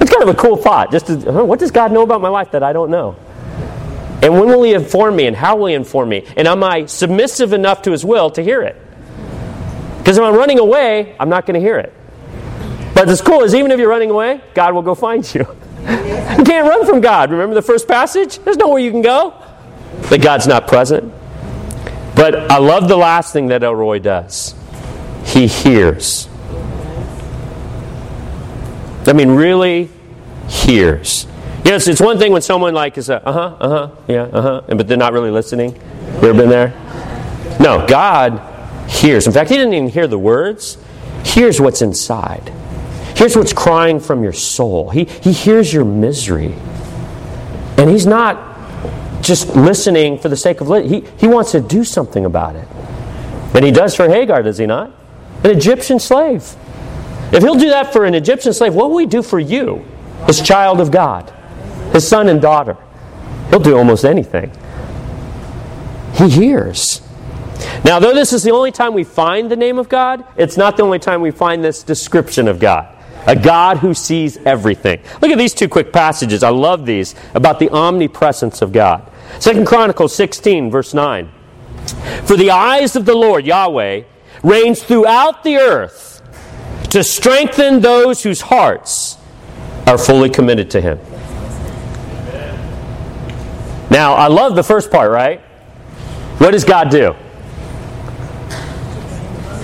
It's 0.00 0.10
kind 0.10 0.28
of 0.28 0.30
a 0.30 0.34
cool 0.34 0.56
thought. 0.56 0.90
Just 0.90 1.06
to, 1.06 1.44
what 1.44 1.60
does 1.60 1.70
God 1.70 1.92
know 1.92 2.02
about 2.02 2.20
my 2.20 2.28
life 2.28 2.50
that 2.50 2.64
I 2.64 2.72
don't 2.72 2.90
know? 2.90 3.14
And 4.20 4.32
when 4.32 4.48
will 4.48 4.64
He 4.64 4.74
inform 4.74 5.14
me? 5.14 5.28
And 5.28 5.36
how 5.36 5.54
will 5.54 5.66
He 5.66 5.74
inform 5.74 6.08
me? 6.08 6.26
And 6.36 6.48
am 6.48 6.64
I 6.64 6.86
submissive 6.86 7.52
enough 7.52 7.82
to 7.82 7.92
His 7.92 8.04
will 8.04 8.30
to 8.32 8.42
hear 8.42 8.62
it? 8.62 8.80
Because 10.04 10.18
if 10.18 10.22
I'm 10.22 10.34
running 10.34 10.58
away, 10.58 11.16
I'm 11.18 11.30
not 11.30 11.46
going 11.46 11.54
to 11.54 11.60
hear 11.60 11.78
it. 11.78 11.90
But 12.94 13.06
what's 13.06 13.22
cool 13.22 13.42
is 13.42 13.54
even 13.54 13.70
if 13.70 13.80
you're 13.80 13.88
running 13.88 14.10
away, 14.10 14.38
God 14.52 14.74
will 14.74 14.82
go 14.82 14.94
find 14.94 15.24
you. 15.34 15.40
you 15.80 16.44
can't 16.44 16.68
run 16.68 16.84
from 16.84 17.00
God. 17.00 17.30
Remember 17.30 17.54
the 17.54 17.62
first 17.62 17.88
passage? 17.88 18.38
There's 18.40 18.58
nowhere 18.58 18.80
you 18.80 18.90
can 18.90 19.00
go 19.00 19.32
that 20.10 20.20
God's 20.20 20.46
not 20.46 20.68
present. 20.68 21.10
But 22.14 22.52
I 22.52 22.58
love 22.58 22.86
the 22.86 22.98
last 22.98 23.32
thing 23.32 23.46
that 23.46 23.62
El 23.62 23.74
Roi 23.74 23.98
does. 23.98 24.54
He 25.24 25.46
hears. 25.46 26.28
I 29.06 29.14
mean, 29.14 29.30
really 29.30 29.88
hears. 30.48 31.26
Yes, 31.64 31.88
it's 31.88 32.00
one 32.02 32.18
thing 32.18 32.30
when 32.30 32.42
someone 32.42 32.74
like 32.74 32.98
is 32.98 33.08
a 33.08 33.26
uh 33.26 33.32
huh, 33.32 33.56
uh 33.58 33.68
huh, 33.68 33.96
yeah, 34.06 34.22
uh 34.24 34.42
huh, 34.42 34.74
but 34.74 34.86
they're 34.86 34.98
not 34.98 35.14
really 35.14 35.30
listening. 35.30 35.74
You 36.20 36.28
ever 36.28 36.34
been 36.34 36.50
there? 36.50 36.74
No, 37.58 37.86
God 37.88 38.53
hears. 38.88 39.26
In 39.26 39.32
fact, 39.32 39.50
He 39.50 39.56
didn't 39.56 39.74
even 39.74 39.88
hear 39.88 40.06
the 40.06 40.18
words. 40.18 40.78
Hears 41.24 41.60
what's 41.60 41.82
inside. 41.82 42.52
Here's 43.16 43.36
what's 43.36 43.52
crying 43.52 44.00
from 44.00 44.22
your 44.22 44.32
soul. 44.32 44.90
He, 44.90 45.04
he 45.04 45.32
hears 45.32 45.72
your 45.72 45.84
misery. 45.84 46.54
And 47.76 47.90
He's 47.90 48.06
not 48.06 48.54
just 49.24 49.56
listening 49.56 50.18
for 50.18 50.28
the 50.28 50.36
sake 50.36 50.60
of 50.60 50.68
listening. 50.68 51.02
He, 51.02 51.10
he 51.18 51.26
wants 51.26 51.52
to 51.52 51.60
do 51.60 51.82
something 51.82 52.24
about 52.24 52.56
it. 52.56 52.68
And 53.54 53.64
he 53.64 53.70
does 53.70 53.94
for 53.94 54.08
Hagar, 54.08 54.42
does 54.42 54.58
he 54.58 54.66
not? 54.66 54.90
An 55.42 55.50
Egyptian 55.50 55.98
slave. 55.98 56.54
If 57.32 57.42
he'll 57.42 57.54
do 57.54 57.70
that 57.70 57.92
for 57.92 58.04
an 58.04 58.14
Egyptian 58.14 58.52
slave, 58.52 58.74
what 58.74 58.90
will 58.90 58.98
he 58.98 59.06
do 59.06 59.22
for 59.22 59.40
you, 59.40 59.84
his 60.26 60.42
child 60.42 60.80
of 60.80 60.90
God, 60.90 61.32
his 61.92 62.06
son 62.06 62.28
and 62.28 62.40
daughter? 62.40 62.76
He'll 63.50 63.60
do 63.60 63.76
almost 63.76 64.04
anything. 64.04 64.52
He 66.14 66.28
hears. 66.28 67.00
Now, 67.84 67.98
though 67.98 68.14
this 68.14 68.32
is 68.32 68.42
the 68.42 68.50
only 68.50 68.72
time 68.72 68.94
we 68.94 69.04
find 69.04 69.50
the 69.50 69.56
name 69.56 69.78
of 69.78 69.88
God, 69.88 70.24
it's 70.36 70.56
not 70.56 70.76
the 70.76 70.82
only 70.82 70.98
time 70.98 71.20
we 71.20 71.30
find 71.30 71.62
this 71.62 71.82
description 71.82 72.48
of 72.48 72.58
God. 72.58 72.88
A 73.26 73.36
God 73.36 73.78
who 73.78 73.94
sees 73.94 74.36
everything. 74.38 75.00
Look 75.20 75.30
at 75.30 75.38
these 75.38 75.54
two 75.54 75.68
quick 75.68 75.92
passages. 75.92 76.42
I 76.42 76.50
love 76.50 76.84
these 76.84 77.14
about 77.34 77.58
the 77.58 77.70
omnipresence 77.70 78.60
of 78.62 78.72
God. 78.72 79.10
Second 79.38 79.66
Chronicles 79.66 80.14
16, 80.14 80.70
verse 80.70 80.94
9. 80.94 81.30
For 82.24 82.36
the 82.36 82.50
eyes 82.50 82.96
of 82.96 83.04
the 83.04 83.14
Lord, 83.14 83.46
Yahweh, 83.46 84.02
reigns 84.42 84.82
throughout 84.82 85.42
the 85.42 85.56
earth 85.56 86.22
to 86.90 87.02
strengthen 87.02 87.80
those 87.80 88.22
whose 88.22 88.42
hearts 88.42 89.18
are 89.86 89.98
fully 89.98 90.30
committed 90.30 90.70
to 90.70 90.80
Him. 90.80 90.98
Now, 93.90 94.14
I 94.14 94.28
love 94.28 94.54
the 94.54 94.62
first 94.62 94.90
part, 94.90 95.10
right? 95.10 95.40
What 96.38 96.50
does 96.50 96.64
God 96.64 96.90
do? 96.90 97.14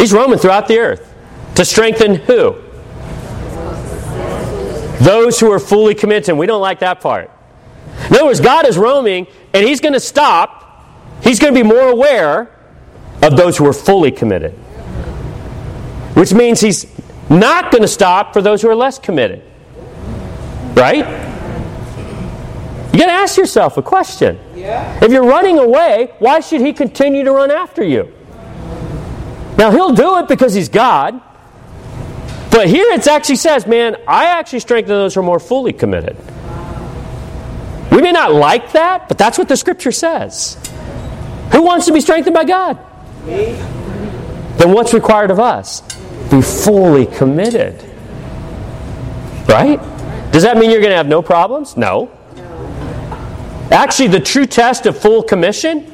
He's 0.00 0.14
roaming 0.14 0.38
throughout 0.38 0.66
the 0.66 0.78
earth. 0.78 1.14
To 1.56 1.64
strengthen 1.64 2.14
who? 2.14 2.56
Those 5.04 5.38
who 5.38 5.52
are 5.52 5.58
fully 5.58 5.94
committed. 5.94 6.38
We 6.38 6.46
don't 6.46 6.62
like 6.62 6.78
that 6.78 7.02
part. 7.02 7.30
In 8.08 8.14
other 8.14 8.24
words, 8.24 8.40
God 8.40 8.66
is 8.66 8.78
roaming 8.78 9.26
and 9.52 9.66
He's 9.66 9.78
going 9.78 9.92
to 9.92 10.00
stop. 10.00 10.86
He's 11.22 11.38
going 11.38 11.52
to 11.52 11.62
be 11.62 11.68
more 11.68 11.90
aware 11.90 12.50
of 13.20 13.36
those 13.36 13.58
who 13.58 13.66
are 13.66 13.74
fully 13.74 14.10
committed. 14.10 14.52
Which 16.14 16.32
means 16.32 16.62
He's 16.62 16.86
not 17.28 17.70
going 17.70 17.82
to 17.82 17.88
stop 17.88 18.32
for 18.32 18.40
those 18.40 18.62
who 18.62 18.70
are 18.70 18.74
less 18.74 18.98
committed. 18.98 19.42
Right? 20.74 21.06
You 22.94 22.98
got 22.98 23.06
to 23.06 23.12
ask 23.12 23.36
yourself 23.36 23.76
a 23.76 23.82
question. 23.82 24.38
Yeah. 24.54 25.04
If 25.04 25.12
you're 25.12 25.26
running 25.26 25.58
away, 25.58 26.14
why 26.20 26.40
should 26.40 26.62
He 26.62 26.72
continue 26.72 27.22
to 27.22 27.32
run 27.32 27.50
after 27.50 27.84
you? 27.84 28.14
Now, 29.60 29.70
He'll 29.70 29.92
do 29.92 30.16
it 30.16 30.26
because 30.26 30.54
He's 30.54 30.70
God. 30.70 31.20
But 32.50 32.66
here 32.66 32.90
it 32.92 33.06
actually 33.06 33.36
says, 33.36 33.66
man, 33.66 33.94
I 34.08 34.24
actually 34.24 34.60
strengthen 34.60 34.94
those 34.94 35.14
who 35.14 35.20
are 35.20 35.22
more 35.22 35.38
fully 35.38 35.74
committed. 35.74 36.16
We 37.92 38.00
may 38.00 38.10
not 38.10 38.32
like 38.32 38.72
that, 38.72 39.06
but 39.06 39.18
that's 39.18 39.36
what 39.36 39.48
the 39.48 39.58
scripture 39.58 39.92
says. 39.92 40.56
Who 41.52 41.62
wants 41.62 41.84
to 41.86 41.92
be 41.92 42.00
strengthened 42.00 42.32
by 42.32 42.44
God? 42.44 42.78
Me. 43.26 43.52
Then 44.56 44.72
what's 44.72 44.94
required 44.94 45.30
of 45.30 45.38
us? 45.38 45.82
Be 46.30 46.40
fully 46.40 47.04
committed. 47.04 47.84
Right? 49.46 49.78
Does 50.32 50.44
that 50.44 50.56
mean 50.56 50.70
you're 50.70 50.80
going 50.80 50.92
to 50.92 50.96
have 50.96 51.06
no 51.06 51.20
problems? 51.20 51.76
No. 51.76 52.10
Actually, 53.70 54.08
the 54.08 54.20
true 54.20 54.46
test 54.46 54.86
of 54.86 54.96
full 54.96 55.22
commission 55.22 55.92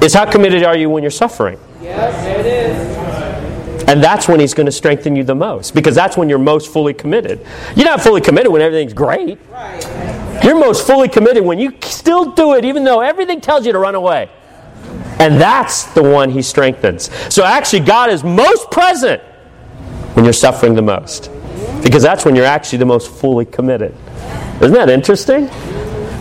is 0.00 0.14
how 0.14 0.30
committed 0.30 0.62
are 0.62 0.76
you 0.76 0.88
when 0.88 1.02
you're 1.02 1.10
suffering? 1.10 1.58
Yes, 1.90 2.38
it 2.38 2.46
is. 2.46 3.88
And 3.88 4.02
that's 4.02 4.28
when 4.28 4.38
he's 4.38 4.54
going 4.54 4.66
to 4.66 4.72
strengthen 4.72 5.16
you 5.16 5.24
the 5.24 5.34
most 5.34 5.74
because 5.74 5.96
that's 5.96 6.16
when 6.16 6.28
you're 6.28 6.38
most 6.38 6.72
fully 6.72 6.94
committed. 6.94 7.44
You're 7.74 7.86
not 7.86 8.00
fully 8.00 8.20
committed 8.20 8.52
when 8.52 8.62
everything's 8.62 8.94
great. 8.94 9.38
Right. 9.50 10.44
You're 10.44 10.58
most 10.58 10.86
fully 10.86 11.08
committed 11.08 11.44
when 11.44 11.58
you 11.58 11.74
still 11.82 12.30
do 12.30 12.54
it 12.54 12.64
even 12.64 12.84
though 12.84 13.00
everything 13.00 13.40
tells 13.40 13.66
you 13.66 13.72
to 13.72 13.78
run 13.78 13.96
away. 13.96 14.30
And 15.18 15.40
that's 15.40 15.84
the 15.86 16.02
one 16.04 16.30
he 16.30 16.40
strengthens. 16.40 17.10
So 17.34 17.42
actually, 17.44 17.80
God 17.80 18.10
is 18.10 18.22
most 18.22 18.70
present 18.70 19.20
when 20.14 20.24
you're 20.24 20.32
suffering 20.32 20.74
the 20.74 20.82
most 20.82 21.30
because 21.82 22.02
that's 22.02 22.24
when 22.24 22.36
you're 22.36 22.46
actually 22.46 22.78
the 22.78 22.86
most 22.86 23.10
fully 23.10 23.44
committed. 23.44 23.94
Isn't 24.62 24.72
that 24.72 24.88
interesting? 24.88 25.44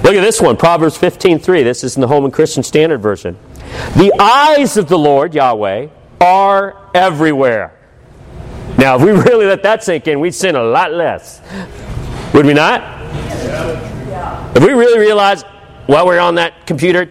Look 0.01 0.15
at 0.15 0.21
this 0.21 0.41
one, 0.41 0.57
Proverbs 0.57 0.97
15:3. 0.97 1.63
This 1.63 1.83
is 1.83 1.95
in 1.95 2.01
the 2.01 2.07
Holman 2.07 2.31
Christian 2.31 2.63
Standard 2.63 3.01
Version. 3.01 3.37
The 3.95 4.13
eyes 4.19 4.77
of 4.77 4.87
the 4.87 4.97
Lord, 4.97 5.33
Yahweh, 5.33 5.87
are 6.21 6.89
everywhere. 6.93 7.73
Now, 8.77 8.95
if 8.95 9.01
we 9.01 9.11
really 9.11 9.45
let 9.45 9.63
that 9.63 9.83
sink 9.83 10.07
in, 10.07 10.19
we'd 10.19 10.31
sin 10.35 10.55
a 10.55 10.63
lot 10.63 10.93
less. 10.93 11.41
Would 12.33 12.45
we 12.45 12.53
not? 12.53 12.81
If 14.55 14.63
we 14.63 14.71
really 14.71 14.99
realize 14.99 15.43
while 15.85 16.05
we're 16.05 16.19
on 16.19 16.35
that 16.35 16.67
computer, 16.67 17.09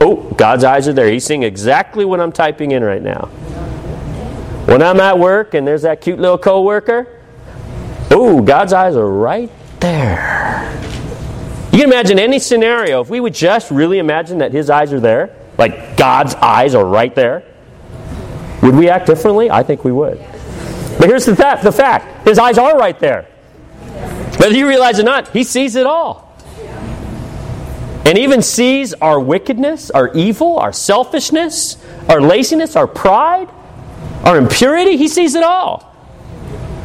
oh, 0.00 0.16
God's 0.36 0.64
eyes 0.64 0.86
are 0.86 0.92
there. 0.92 1.10
He's 1.10 1.24
seeing 1.24 1.42
exactly 1.42 2.04
what 2.04 2.20
I'm 2.20 2.32
typing 2.32 2.70
in 2.70 2.84
right 2.84 3.02
now. 3.02 3.26
When 4.66 4.82
I'm 4.82 5.00
at 5.00 5.18
work 5.18 5.54
and 5.54 5.66
there's 5.66 5.82
that 5.82 6.00
cute 6.00 6.18
little 6.18 6.38
coworker, 6.38 7.06
oh, 8.10 8.40
God's 8.40 8.72
eyes 8.72 8.96
are 8.96 9.08
right 9.08 9.50
there. 9.80 10.70
You 11.72 11.80
can 11.80 11.88
imagine 11.88 12.18
any 12.18 12.38
scenario. 12.38 13.00
If 13.00 13.10
we 13.10 13.20
would 13.20 13.34
just 13.34 13.70
really 13.70 13.98
imagine 13.98 14.38
that 14.38 14.52
His 14.52 14.70
eyes 14.70 14.92
are 14.92 15.00
there, 15.00 15.36
like 15.60 15.96
God's 15.96 16.34
eyes 16.36 16.74
are 16.74 16.84
right 16.84 17.14
there, 17.14 17.44
would 18.62 18.74
we 18.74 18.88
act 18.88 19.06
differently? 19.06 19.50
I 19.50 19.62
think 19.62 19.84
we 19.84 19.92
would. 19.92 20.18
But 20.98 21.08
here's 21.08 21.26
the 21.26 21.36
fact, 21.36 21.62
the 21.62 21.70
fact. 21.70 22.26
His 22.26 22.38
eyes 22.38 22.58
are 22.58 22.76
right 22.76 22.98
there. 22.98 23.22
Whether 24.38 24.56
you 24.56 24.66
realize 24.66 24.98
it 24.98 25.02
or 25.02 25.04
not, 25.04 25.28
he 25.28 25.44
sees 25.44 25.76
it 25.76 25.86
all. 25.86 26.34
And 28.06 28.16
even 28.16 28.40
sees 28.40 28.94
our 28.94 29.20
wickedness, 29.20 29.90
our 29.90 30.12
evil, 30.14 30.58
our 30.58 30.72
selfishness, 30.72 31.76
our 32.08 32.22
laziness, 32.22 32.74
our 32.74 32.86
pride, 32.86 33.48
our 34.24 34.38
impurity. 34.38 34.96
He 34.96 35.08
sees 35.08 35.34
it 35.34 35.44
all. 35.44 35.94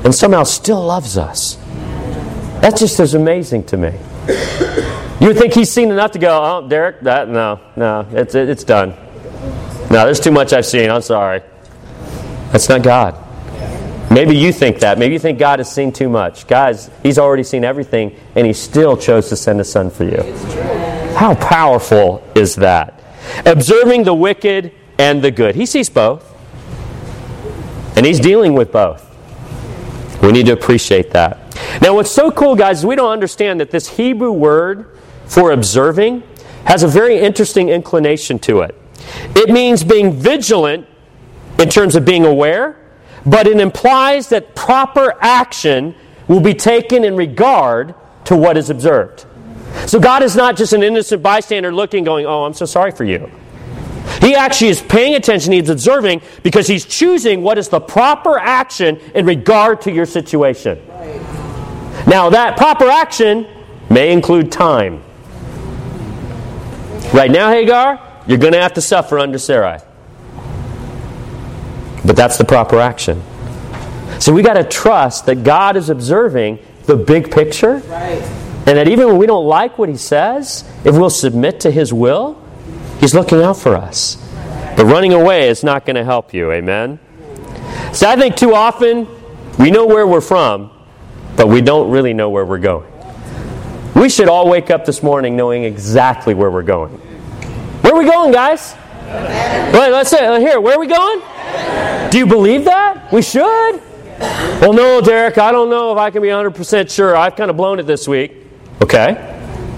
And 0.03 0.13
somehow 0.13 0.43
still 0.43 0.85
loves 0.85 1.17
us. 1.17 1.55
That 2.61 2.75
just 2.77 2.99
is 2.99 3.13
amazing 3.13 3.63
to 3.67 3.77
me. 3.77 3.93
You 5.19 5.33
think 5.33 5.53
he's 5.53 5.71
seen 5.71 5.91
enough 5.91 6.11
to 6.11 6.19
go, 6.19 6.43
oh, 6.43 6.67
Derik, 6.67 7.01
that, 7.01 7.29
no, 7.29 7.59
no, 7.75 8.07
it's, 8.11 8.35
it's 8.35 8.63
done. 8.63 8.89
No, 9.89 10.03
there's 10.03 10.19
too 10.19 10.31
much 10.31 10.51
I've 10.51 10.65
seen. 10.65 10.89
I'm 10.89 11.01
sorry. 11.01 11.41
That's 12.51 12.67
not 12.67 12.83
God. 12.83 13.21
Maybe 14.11 14.35
you 14.35 14.51
think 14.51 14.79
that. 14.79 14.97
Maybe 14.99 15.13
you 15.13 15.19
think 15.19 15.39
God 15.39 15.59
has 15.59 15.71
seen 15.71 15.91
too 15.91 16.09
much. 16.09 16.47
Guys, 16.47 16.89
He's 17.01 17.17
already 17.17 17.43
seen 17.43 17.63
everything, 17.63 18.15
and 18.35 18.45
He 18.45 18.53
still 18.53 18.97
chose 18.97 19.29
to 19.29 19.35
send 19.35 19.59
a 19.61 19.63
Son 19.63 19.89
for 19.89 20.03
you. 20.03 20.21
How 21.15 21.35
powerful 21.35 22.23
is 22.35 22.55
that? 22.55 23.01
Observing 23.45 24.03
the 24.03 24.13
wicked 24.13 24.73
and 24.97 25.23
the 25.23 25.31
good. 25.31 25.55
He 25.55 25.65
sees 25.65 25.89
both, 25.89 26.33
and 27.97 28.05
He's 28.05 28.19
dealing 28.19 28.53
with 28.53 28.71
both. 28.71 29.01
We 30.21 30.31
need 30.31 30.45
to 30.47 30.53
appreciate 30.53 31.11
that. 31.11 31.39
Now, 31.81 31.95
what's 31.95 32.11
so 32.11 32.31
cool, 32.31 32.55
guys, 32.55 32.79
is 32.79 32.85
we 32.85 32.95
don't 32.95 33.11
understand 33.11 33.59
that 33.59 33.71
this 33.71 33.97
Hebrew 33.97 34.31
word 34.31 34.94
for 35.27 35.51
observing 35.51 36.23
has 36.65 36.83
a 36.83 36.87
very 36.87 37.19
interesting 37.19 37.69
inclination 37.69 38.39
to 38.39 38.61
it. 38.61 38.75
It 39.35 39.49
means 39.49 39.83
being 39.83 40.13
vigilant 40.13 40.87
in 41.59 41.69
terms 41.69 41.95
of 41.95 42.05
being 42.05 42.25
aware, 42.25 42.77
but 43.25 43.47
it 43.47 43.59
implies 43.59 44.29
that 44.29 44.55
proper 44.55 45.15
action 45.21 45.95
will 46.27 46.39
be 46.39 46.53
taken 46.53 47.03
in 47.03 47.15
regard 47.15 47.93
to 48.25 48.35
what 48.35 48.57
is 48.57 48.69
observed. 48.69 49.25
So 49.85 49.99
God 49.99 50.23
is 50.23 50.35
not 50.35 50.55
just 50.55 50.73
an 50.73 50.83
innocent 50.83 51.21
bystander 51.21 51.73
looking, 51.73 52.03
going, 52.03 52.25
Oh, 52.25 52.43
I'm 52.43 52.53
so 52.53 52.65
sorry 52.65 52.91
for 52.91 53.03
you. 53.03 53.29
He 54.21 54.33
actually 54.33 54.69
is 54.69 54.81
paying 54.81 55.15
attention, 55.15 55.51
he's 55.53 55.69
observing 55.69 56.21
because 56.41 56.67
he's 56.67 56.85
choosing 56.85 57.41
what 57.41 57.57
is 57.57 57.69
the 57.69 57.79
proper 57.79 58.39
action 58.39 58.97
in 59.13 59.25
regard 59.25 59.81
to 59.81 59.91
your 59.91 60.05
situation. 60.05 60.79
Now, 62.07 62.29
that 62.29 62.57
proper 62.57 62.85
action 62.85 63.47
may 63.89 64.11
include 64.11 64.51
time. 64.51 65.01
Right 67.13 67.31
now, 67.31 67.49
Hagar, 67.49 67.99
you're 68.27 68.37
going 68.37 68.53
to 68.53 68.61
have 68.61 68.73
to 68.73 68.81
suffer 68.81 69.19
under 69.19 69.37
Sarai. 69.37 69.79
But 72.05 72.15
that's 72.15 72.37
the 72.37 72.45
proper 72.45 72.79
action. 72.79 73.23
So 74.19 74.33
we 74.33 74.41
got 74.43 74.53
to 74.53 74.63
trust 74.63 75.25
that 75.25 75.43
God 75.43 75.75
is 75.75 75.89
observing 75.89 76.59
the 76.85 76.95
big 76.95 77.31
picture. 77.31 77.77
Right. 77.77 78.21
And 78.67 78.77
that 78.77 78.87
even 78.87 79.07
when 79.07 79.17
we 79.17 79.27
don't 79.27 79.45
like 79.45 79.77
what 79.77 79.89
he 79.89 79.97
says, 79.97 80.63
if 80.83 80.95
we'll 80.95 81.09
submit 81.09 81.59
to 81.61 81.71
his 81.71 81.93
will, 81.93 82.41
he's 82.99 83.13
looking 83.13 83.41
out 83.41 83.57
for 83.57 83.75
us. 83.75 84.15
But 84.75 84.85
running 84.85 85.13
away 85.13 85.49
is 85.49 85.63
not 85.63 85.85
going 85.85 85.95
to 85.95 86.03
help 86.03 86.33
you. 86.33 86.51
Amen? 86.51 86.99
So 87.93 88.09
I 88.09 88.15
think 88.15 88.35
too 88.35 88.53
often 88.53 89.07
we 89.57 89.71
know 89.71 89.85
where 89.85 90.05
we're 90.05 90.21
from, 90.21 90.71
but 91.35 91.47
we 91.47 91.61
don't 91.61 91.91
really 91.91 92.13
know 92.13 92.29
where 92.29 92.45
we're 92.45 92.57
going. 92.57 92.91
We 93.95 94.09
should 94.09 94.27
all 94.27 94.49
wake 94.49 94.71
up 94.71 94.83
this 94.83 95.01
morning 95.01 95.37
knowing 95.37 95.63
exactly 95.63 96.33
where 96.33 96.51
we're 96.51 96.63
going. 96.63 96.91
Where 97.81 97.93
are 97.93 97.97
we 97.97 98.05
going, 98.05 98.33
guys? 98.33 98.75
Wait, 99.05 99.89
let's 99.89 100.09
say, 100.09 100.41
here, 100.41 100.59
where 100.59 100.75
are 100.75 100.79
we 100.79 100.87
going? 100.87 101.21
Do 102.11 102.17
you 102.17 102.25
believe 102.25 102.65
that? 102.65 103.11
We 103.13 103.21
should. 103.21 103.81
Well, 104.19 104.73
no, 104.73 105.01
Derik, 105.01 105.37
I 105.37 105.53
don't 105.53 105.69
know 105.69 105.93
if 105.93 105.97
I 105.97 106.11
can 106.11 106.21
be 106.21 106.27
100% 106.27 106.93
sure. 106.93 107.15
I've 107.15 107.37
kind 107.37 107.49
of 107.49 107.55
blown 107.55 107.79
it 107.79 107.83
this 107.83 108.05
week. 108.05 108.33
Okay. 108.81 109.15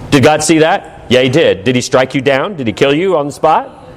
Did 0.10 0.24
God 0.24 0.44
see 0.44 0.60
that? 0.60 1.12
Yeah, 1.12 1.22
He 1.22 1.30
did. 1.30 1.64
Did 1.64 1.76
He 1.76 1.82
strike 1.82 2.16
you 2.16 2.22
down? 2.22 2.56
Did 2.56 2.66
He 2.66 2.74
kill 2.74 2.96
you 2.96 3.18
on 3.18 3.28
the 3.28 3.32
spot? 3.32 3.88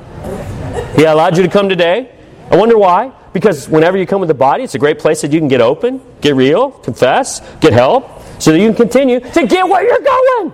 He 0.97 1.05
allowed 1.05 1.39
you 1.39 1.43
to 1.43 1.49
come 1.49 1.71
today. 1.71 2.15
I 2.51 2.57
wonder 2.57 2.77
why. 2.77 3.13
Because 3.33 3.69
whenever 3.69 3.97
you 3.97 4.07
come 4.07 4.21
with 4.21 4.29
the 4.29 4.35
body, 4.35 4.65
it's 4.65 4.75
a 4.75 4.79
great 4.79 4.99
place 4.99 5.23
that 5.23 5.33
you 5.33 5.39
can 5.39 5.49
get 5.49 5.61
open, 5.61 6.03
get 6.21 6.35
real, 6.35 6.73
confess, 6.73 7.41
get 7.61 7.73
help, 7.73 8.21
so 8.41 8.51
that 8.53 8.59
you 8.59 8.67
can 8.67 8.75
continue 8.75 9.21
to 9.21 9.47
get 9.47 9.69
where 9.69 9.83
you're 9.83 10.01
going. 10.01 10.53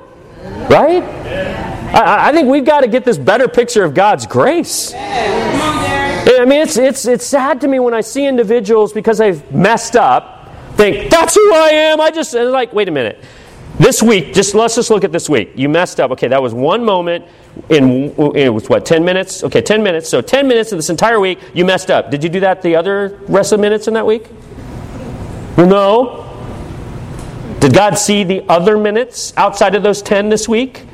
Right? 0.69 1.03
I, 1.95 2.29
I 2.29 2.33
think 2.33 2.49
we've 2.49 2.65
got 2.65 2.81
to 2.83 2.89
get 2.89 3.05
this 3.05 3.17
better 3.17 3.49
picture 3.49 3.85
of 3.85 3.95
God's 3.95 4.27
grace. 4.27 4.93
I 4.95 6.45
mean, 6.45 6.61
it's, 6.61 6.77
it's, 6.77 7.07
it's 7.07 7.25
sad 7.25 7.63
to 7.63 7.69
me 7.69 7.79
when 7.79 7.95
I 7.95 8.03
see 8.03 8.27
individuals 8.27 8.93
because 8.93 9.17
they've 9.19 9.51
messed 9.53 9.97
up 9.97 10.37
think, 10.77 11.11
that's 11.11 11.35
who 11.35 11.55
I 11.55 11.69
am. 11.69 12.01
I 12.01 12.11
just, 12.11 12.35
and 12.35 12.51
like, 12.51 12.73
wait 12.73 12.89
a 12.89 12.93
minute. 12.93 13.23
This 13.79 14.03
week, 14.03 14.33
just 14.33 14.55
let's 14.55 14.75
just 14.75 14.89
look 14.91 15.05
at 15.05 15.13
this 15.13 15.29
week. 15.29 15.53
You 15.55 15.69
messed 15.69 16.01
up. 16.01 16.11
Okay, 16.13 16.29
that 16.29 16.41
was 16.41 16.55
one 16.55 16.85
moment 16.85 17.27
in 17.69 18.15
it 18.35 18.49
was 18.49 18.69
what, 18.69 18.87
10 18.87 19.05
minutes? 19.05 19.45
Okay, 19.45 19.61
10 19.61 19.83
minutes. 19.83 20.09
So 20.09 20.23
10 20.23 20.49
minutes 20.49 20.73
of 20.73 20.79
this 20.79 20.89
entire 20.89 21.21
week, 21.21 21.39
you 21.53 21.65
messed 21.65 21.91
up. 21.91 22.11
Did 22.11 22.25
you 22.25 22.31
do 22.31 22.41
that 22.41 22.63
the 22.63 22.77
other 22.77 23.19
rest 23.29 23.53
of 23.53 23.59
the 23.59 23.63
minutes 23.63 23.87
in 23.87 23.95
that 23.95 24.07
week? 24.07 24.29
Well, 25.57 25.67
no. 25.67 26.26
Did 27.67 27.75
God 27.75 27.99
see 27.99 28.23
the 28.23 28.49
other 28.49 28.79
minutes 28.79 29.33
outside 29.37 29.75
of 29.75 29.83
those 29.83 30.01
10 30.01 30.29
this 30.29 30.49
week? 30.49 30.85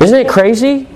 Isn't 0.00 0.18
it 0.18 0.28
crazy 0.28 0.88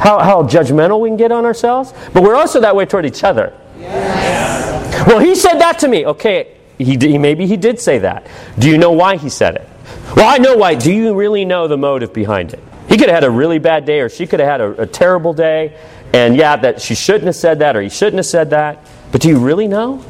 how, 0.00 0.18
how 0.18 0.42
judgmental 0.42 0.98
we 0.98 1.08
can 1.08 1.16
get 1.16 1.30
on 1.30 1.44
ourselves? 1.44 1.94
But 2.12 2.24
we're 2.24 2.34
also 2.34 2.60
that 2.62 2.74
way 2.74 2.84
toward 2.84 3.06
each 3.06 3.22
other. 3.22 3.56
Well, 3.78 5.20
he 5.20 5.36
said 5.36 5.60
that 5.60 5.78
to 5.78 5.86
me. 5.86 6.04
Okay, 6.04 6.56
he, 6.78 6.96
he, 6.96 7.16
maybe 7.16 7.46
he 7.46 7.56
did 7.56 7.78
say 7.78 8.00
that. 8.00 8.26
Do 8.58 8.68
you 8.68 8.76
know 8.76 8.90
why 8.90 9.16
he 9.16 9.28
said 9.28 9.54
it? 9.54 9.68
Well, 10.16 10.28
I 10.28 10.38
know 10.38 10.56
why. 10.56 10.74
Do 10.74 10.92
you 10.92 11.14
really 11.14 11.44
know 11.44 11.68
the 11.68 11.76
motive 11.78 12.12
behind 12.12 12.54
it? 12.54 12.60
He 12.88 12.96
could 12.96 13.08
have 13.08 13.22
had 13.22 13.24
a 13.24 13.30
really 13.30 13.60
bad 13.60 13.84
day, 13.84 14.00
or 14.00 14.08
she 14.08 14.26
could 14.26 14.40
have 14.40 14.48
had 14.48 14.60
a, 14.60 14.82
a 14.82 14.86
terrible 14.86 15.32
day, 15.32 15.78
and 16.12 16.34
yeah, 16.34 16.56
that 16.56 16.80
she 16.80 16.96
shouldn't 16.96 17.26
have 17.26 17.36
said 17.36 17.60
that, 17.60 17.76
or 17.76 17.82
he 17.82 17.88
shouldn't 17.88 18.16
have 18.16 18.26
said 18.26 18.50
that. 18.50 18.84
But 19.12 19.20
do 19.20 19.28
you 19.28 19.38
really 19.38 19.68
know? 19.68 20.04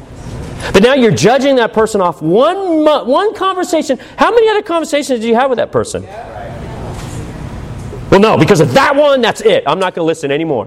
But 0.73 0.83
now 0.83 0.93
you're 0.93 1.11
judging 1.11 1.55
that 1.57 1.73
person 1.73 2.01
off 2.01 2.21
one 2.21 2.83
one 2.83 3.33
conversation. 3.35 3.99
How 4.17 4.31
many 4.31 4.49
other 4.49 4.61
conversations 4.61 5.19
did 5.19 5.27
you 5.27 5.35
have 5.35 5.49
with 5.49 5.57
that 5.57 5.71
person? 5.71 6.03
Well, 8.09 8.19
no, 8.19 8.37
because 8.37 8.61
of 8.61 8.73
that 8.73 8.95
one, 8.95 9.21
that's 9.21 9.41
it. 9.41 9.63
I'm 9.67 9.79
not 9.79 9.93
going 9.93 10.03
to 10.03 10.07
listen 10.07 10.31
anymore. 10.31 10.65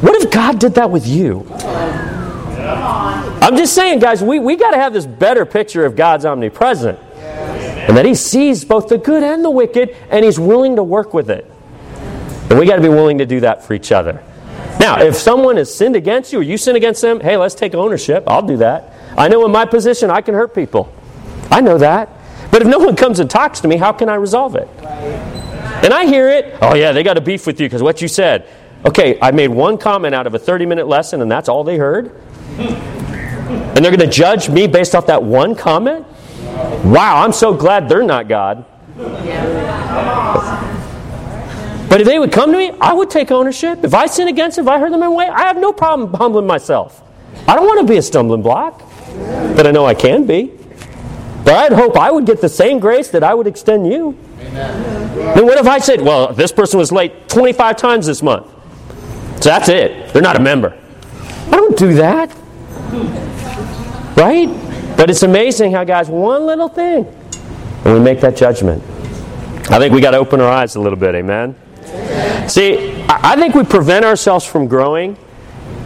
What 0.00 0.22
if 0.22 0.30
God 0.30 0.58
did 0.58 0.74
that 0.74 0.90
with 0.90 1.06
you? 1.06 1.46
I'm 3.44 3.56
just 3.56 3.74
saying, 3.74 3.98
guys, 4.00 4.22
we, 4.22 4.38
we 4.38 4.56
got 4.56 4.72
to 4.72 4.76
have 4.76 4.92
this 4.92 5.06
better 5.06 5.44
picture 5.44 5.84
of 5.84 5.96
God's 5.96 6.24
omnipresent. 6.24 6.98
And 6.98 7.96
that 7.96 8.06
He 8.06 8.14
sees 8.14 8.64
both 8.64 8.88
the 8.88 8.98
good 8.98 9.22
and 9.22 9.44
the 9.44 9.50
wicked, 9.50 9.94
and 10.10 10.24
He's 10.24 10.38
willing 10.38 10.76
to 10.76 10.82
work 10.82 11.14
with 11.14 11.30
it. 11.30 11.50
And 12.50 12.58
we 12.58 12.66
got 12.66 12.76
to 12.76 12.82
be 12.82 12.88
willing 12.88 13.18
to 13.18 13.26
do 13.26 13.40
that 13.40 13.64
for 13.64 13.74
each 13.74 13.92
other. 13.92 14.22
Now, 14.84 15.00
if 15.00 15.16
someone 15.16 15.56
has 15.56 15.74
sinned 15.74 15.96
against 15.96 16.30
you 16.30 16.40
or 16.40 16.42
you 16.42 16.58
sin 16.58 16.76
against 16.76 17.00
them, 17.00 17.18
hey, 17.18 17.38
let's 17.38 17.54
take 17.54 17.74
ownership. 17.74 18.24
I'll 18.26 18.42
do 18.42 18.58
that. 18.58 18.92
I 19.16 19.28
know 19.28 19.42
in 19.46 19.50
my 19.50 19.64
position 19.64 20.10
I 20.10 20.20
can 20.20 20.34
hurt 20.34 20.54
people. 20.54 20.92
I 21.50 21.62
know 21.62 21.78
that. 21.78 22.10
But 22.50 22.60
if 22.60 22.68
no 22.68 22.78
one 22.78 22.94
comes 22.94 23.18
and 23.18 23.30
talks 23.30 23.60
to 23.60 23.68
me, 23.68 23.78
how 23.78 23.92
can 23.92 24.10
I 24.10 24.16
resolve 24.16 24.56
it? 24.56 24.68
And 25.82 25.94
I 25.94 26.04
hear 26.04 26.28
it. 26.28 26.58
Oh, 26.60 26.74
yeah, 26.74 26.92
they 26.92 27.02
got 27.02 27.16
a 27.16 27.22
beef 27.22 27.46
with 27.46 27.60
you 27.60 27.66
because 27.66 27.82
what 27.82 28.02
you 28.02 28.08
said. 28.08 28.46
Okay, 28.84 29.18
I 29.22 29.30
made 29.30 29.48
one 29.48 29.78
comment 29.78 30.14
out 30.14 30.26
of 30.26 30.34
a 30.34 30.38
30 30.38 30.66
minute 30.66 30.86
lesson, 30.86 31.22
and 31.22 31.32
that's 31.32 31.48
all 31.48 31.64
they 31.64 31.78
heard? 31.78 32.14
And 32.58 33.82
they're 33.82 33.90
going 33.90 34.00
to 34.00 34.06
judge 34.06 34.50
me 34.50 34.66
based 34.66 34.94
off 34.94 35.06
that 35.06 35.22
one 35.22 35.54
comment? 35.54 36.06
Wow, 36.84 37.22
I'm 37.24 37.32
so 37.32 37.54
glad 37.54 37.88
they're 37.88 38.02
not 38.02 38.28
God. 38.28 38.66
But 41.88 42.00
if 42.00 42.06
they 42.06 42.18
would 42.18 42.32
come 42.32 42.50
to 42.52 42.58
me, 42.58 42.72
I 42.80 42.92
would 42.92 43.10
take 43.10 43.30
ownership. 43.30 43.84
If 43.84 43.94
I 43.94 44.06
sin 44.06 44.28
against 44.28 44.56
them, 44.56 44.66
if 44.66 44.68
I 44.68 44.78
hurt 44.78 44.90
them 44.90 45.02
in 45.02 45.08
a 45.08 45.12
way, 45.12 45.28
I 45.28 45.42
have 45.42 45.56
no 45.56 45.72
problem 45.72 46.12
humbling 46.14 46.46
myself. 46.46 47.02
I 47.46 47.54
don't 47.54 47.66
want 47.66 47.80
to 47.80 47.92
be 47.92 47.98
a 47.98 48.02
stumbling 48.02 48.42
block, 48.42 48.82
but 49.56 49.66
I 49.66 49.70
know 49.70 49.84
I 49.84 49.94
can 49.94 50.26
be. 50.26 50.52
But 51.44 51.54
I'd 51.54 51.72
hope 51.72 51.96
I 51.96 52.10
would 52.10 52.24
get 52.24 52.40
the 52.40 52.48
same 52.48 52.78
grace 52.78 53.08
that 53.10 53.22
I 53.22 53.34
would 53.34 53.46
extend 53.46 53.86
you. 53.86 54.18
Amen. 54.40 55.34
Then 55.34 55.44
what 55.44 55.58
if 55.58 55.66
I 55.66 55.78
said, 55.78 56.00
well, 56.00 56.32
this 56.32 56.52
person 56.52 56.78
was 56.78 56.90
late 56.90 57.28
25 57.28 57.76
times 57.76 58.06
this 58.06 58.22
month? 58.22 58.46
So 59.42 59.50
that's 59.50 59.68
it. 59.68 60.12
They're 60.12 60.22
not 60.22 60.36
a 60.36 60.40
member. 60.40 60.78
I 61.48 61.50
don't 61.50 61.76
do 61.76 61.94
that. 61.94 62.34
Right? 64.16 64.48
But 64.96 65.10
it's 65.10 65.22
amazing 65.22 65.72
how, 65.72 65.84
guys, 65.84 66.08
one 66.08 66.46
little 66.46 66.68
thing, 66.68 67.06
and 67.84 67.94
we 67.94 68.00
make 68.00 68.20
that 68.20 68.36
judgment. 68.36 68.82
I 69.70 69.78
think 69.78 69.92
we 69.92 70.00
got 70.00 70.12
to 70.12 70.18
open 70.18 70.40
our 70.40 70.50
eyes 70.50 70.76
a 70.76 70.80
little 70.80 70.98
bit, 70.98 71.14
amen? 71.14 71.56
See, 72.48 73.04
I 73.08 73.36
think 73.36 73.54
we 73.54 73.64
prevent 73.64 74.04
ourselves 74.04 74.44
from 74.44 74.66
growing 74.66 75.14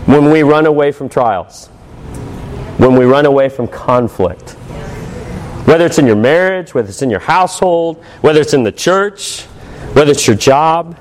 when 0.07 0.31
we 0.31 0.43
run 0.43 0.67
away 0.67 0.93
from 0.93 1.09
trials, 1.09 1.69
when 2.79 2.97
we 2.97 3.05
run 3.05 3.27
away 3.27 3.49
from 3.49 3.69
conflict. 3.69 4.53
Whether 5.67 5.85
it's 5.85 5.99
in 5.99 6.07
your 6.07 6.17
marriage, 6.17 6.73
whether 6.73 6.89
it's 6.89 7.03
in 7.03 7.11
your 7.11 7.21
household, 7.21 8.03
whether 8.23 8.41
it's 8.41 8.55
in 8.55 8.63
the 8.63 8.73
church, 8.73 9.43
whether 9.93 10.11
it's 10.11 10.27
your 10.27 10.37
job. 10.37 10.99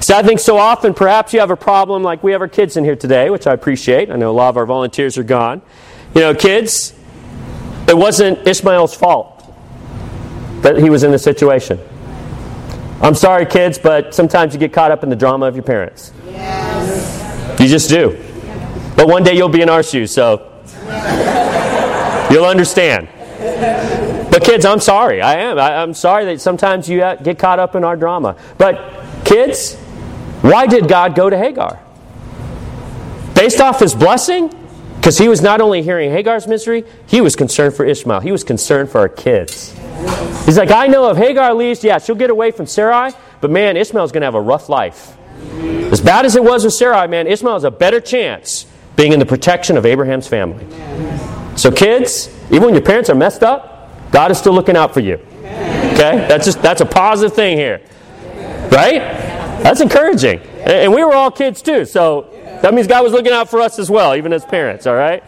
So 0.00 0.14
I 0.16 0.22
think 0.22 0.38
so 0.40 0.58
often 0.58 0.92
perhaps 0.92 1.32
you 1.32 1.40
have 1.40 1.50
a 1.50 1.56
problem 1.56 2.02
like 2.02 2.22
we 2.22 2.32
have 2.32 2.40
our 2.40 2.48
kids 2.48 2.76
in 2.76 2.84
here 2.84 2.96
today, 2.96 3.30
which 3.30 3.46
I 3.46 3.54
appreciate. 3.54 4.10
I 4.10 4.16
know 4.16 4.30
a 4.30 4.32
lot 4.32 4.50
of 4.50 4.56
our 4.56 4.66
volunteers 4.66 5.16
are 5.16 5.22
gone. 5.22 5.62
You 6.14 6.20
know, 6.20 6.34
kids, 6.34 6.92
it 7.88 7.96
wasn't 7.96 8.46
Ishmael's 8.46 8.94
fault 8.94 9.32
that 10.62 10.76
he 10.76 10.90
was 10.90 11.02
in 11.02 11.10
the 11.10 11.18
situation. 11.18 11.80
I'm 13.00 13.14
sorry, 13.14 13.46
kids, 13.46 13.78
but 13.78 14.14
sometimes 14.14 14.54
you 14.54 14.60
get 14.60 14.72
caught 14.72 14.90
up 14.90 15.02
in 15.02 15.10
the 15.10 15.16
drama 15.16 15.46
of 15.46 15.54
your 15.54 15.62
parents. 15.62 16.12
Yes. 16.26 17.60
You 17.60 17.68
just 17.68 17.90
do. 17.90 18.22
But 18.96 19.08
one 19.08 19.22
day 19.22 19.36
you'll 19.36 19.50
be 19.50 19.60
in 19.60 19.68
our 19.68 19.82
shoes, 19.82 20.10
so 20.10 20.50
you'll 22.30 22.46
understand. 22.46 23.08
But 24.30 24.42
kids, 24.42 24.64
I'm 24.64 24.80
sorry. 24.80 25.20
I 25.20 25.36
am. 25.36 25.58
I, 25.58 25.82
am 25.82 25.94
sorry 25.94 26.24
that 26.26 26.40
sometimes 26.40 26.88
you 26.88 27.02
uh, 27.02 27.16
get 27.16 27.38
caught 27.38 27.58
up 27.58 27.74
in 27.74 27.84
our 27.84 27.96
drama. 27.96 28.36
But 28.58 29.24
kids, 29.24 29.76
why 30.42 30.66
did 30.66 30.88
God 30.88 31.14
go 31.14 31.28
to 31.28 31.36
Hagar? 31.36 31.80
Based 33.34 33.60
off 33.60 33.80
his 33.80 33.94
blessing? 33.94 34.50
Because 35.06 35.18
he 35.18 35.28
was 35.28 35.40
not 35.40 35.60
only 35.60 35.82
hearing 35.82 36.10
Hagar's 36.10 36.48
misery, 36.48 36.82
he 37.06 37.20
was 37.20 37.36
concerned 37.36 37.74
for 37.74 37.84
Ishmael. 37.84 38.18
He 38.18 38.32
was 38.32 38.42
concerned 38.42 38.90
for 38.90 38.98
our 38.98 39.08
kids. 39.08 39.72
He's 40.44 40.58
like, 40.58 40.72
I 40.72 40.88
know 40.88 41.08
if 41.10 41.16
Hagar 41.16 41.54
leaves, 41.54 41.84
yeah, 41.84 41.98
she'll 41.98 42.16
get 42.16 42.28
away 42.28 42.50
from 42.50 42.66
Sarai, 42.66 43.12
but 43.40 43.48
man, 43.48 43.76
Ishmael's 43.76 44.10
going 44.10 44.22
to 44.22 44.26
have 44.26 44.34
a 44.34 44.40
rough 44.40 44.68
life. 44.68 45.16
As 45.92 46.00
bad 46.00 46.26
as 46.26 46.34
it 46.34 46.42
was 46.42 46.64
with 46.64 46.72
Sarai, 46.72 47.06
man, 47.06 47.28
Ishmael 47.28 47.52
has 47.52 47.62
a 47.62 47.70
better 47.70 48.00
chance 48.00 48.66
being 48.96 49.12
in 49.12 49.20
the 49.20 49.26
protection 49.26 49.76
of 49.76 49.86
Abraham's 49.86 50.26
family. 50.26 50.66
So, 51.56 51.70
kids, 51.70 52.28
even 52.50 52.64
when 52.64 52.74
your 52.74 52.82
parents 52.82 53.08
are 53.08 53.14
messed 53.14 53.44
up, 53.44 54.10
God 54.10 54.32
is 54.32 54.38
still 54.38 54.54
looking 54.54 54.76
out 54.76 54.92
for 54.92 54.98
you. 54.98 55.20
Okay? 55.44 56.26
That's 56.28 56.46
just 56.46 56.60
that's 56.62 56.80
a 56.80 56.84
positive 56.84 57.32
thing 57.32 57.56
here. 57.56 57.80
Right? 58.72 59.25
That's 59.62 59.80
encouraging. 59.80 60.40
And 60.40 60.92
we 60.92 61.04
were 61.04 61.14
all 61.14 61.30
kids 61.30 61.62
too, 61.62 61.84
so 61.84 62.28
that 62.62 62.74
means 62.74 62.86
God 62.86 63.02
was 63.02 63.12
looking 63.12 63.32
out 63.32 63.48
for 63.48 63.60
us 63.60 63.78
as 63.78 63.90
well, 63.90 64.14
even 64.14 64.32
as 64.32 64.44
parents, 64.44 64.86
all 64.86 64.94
right? 64.94 65.22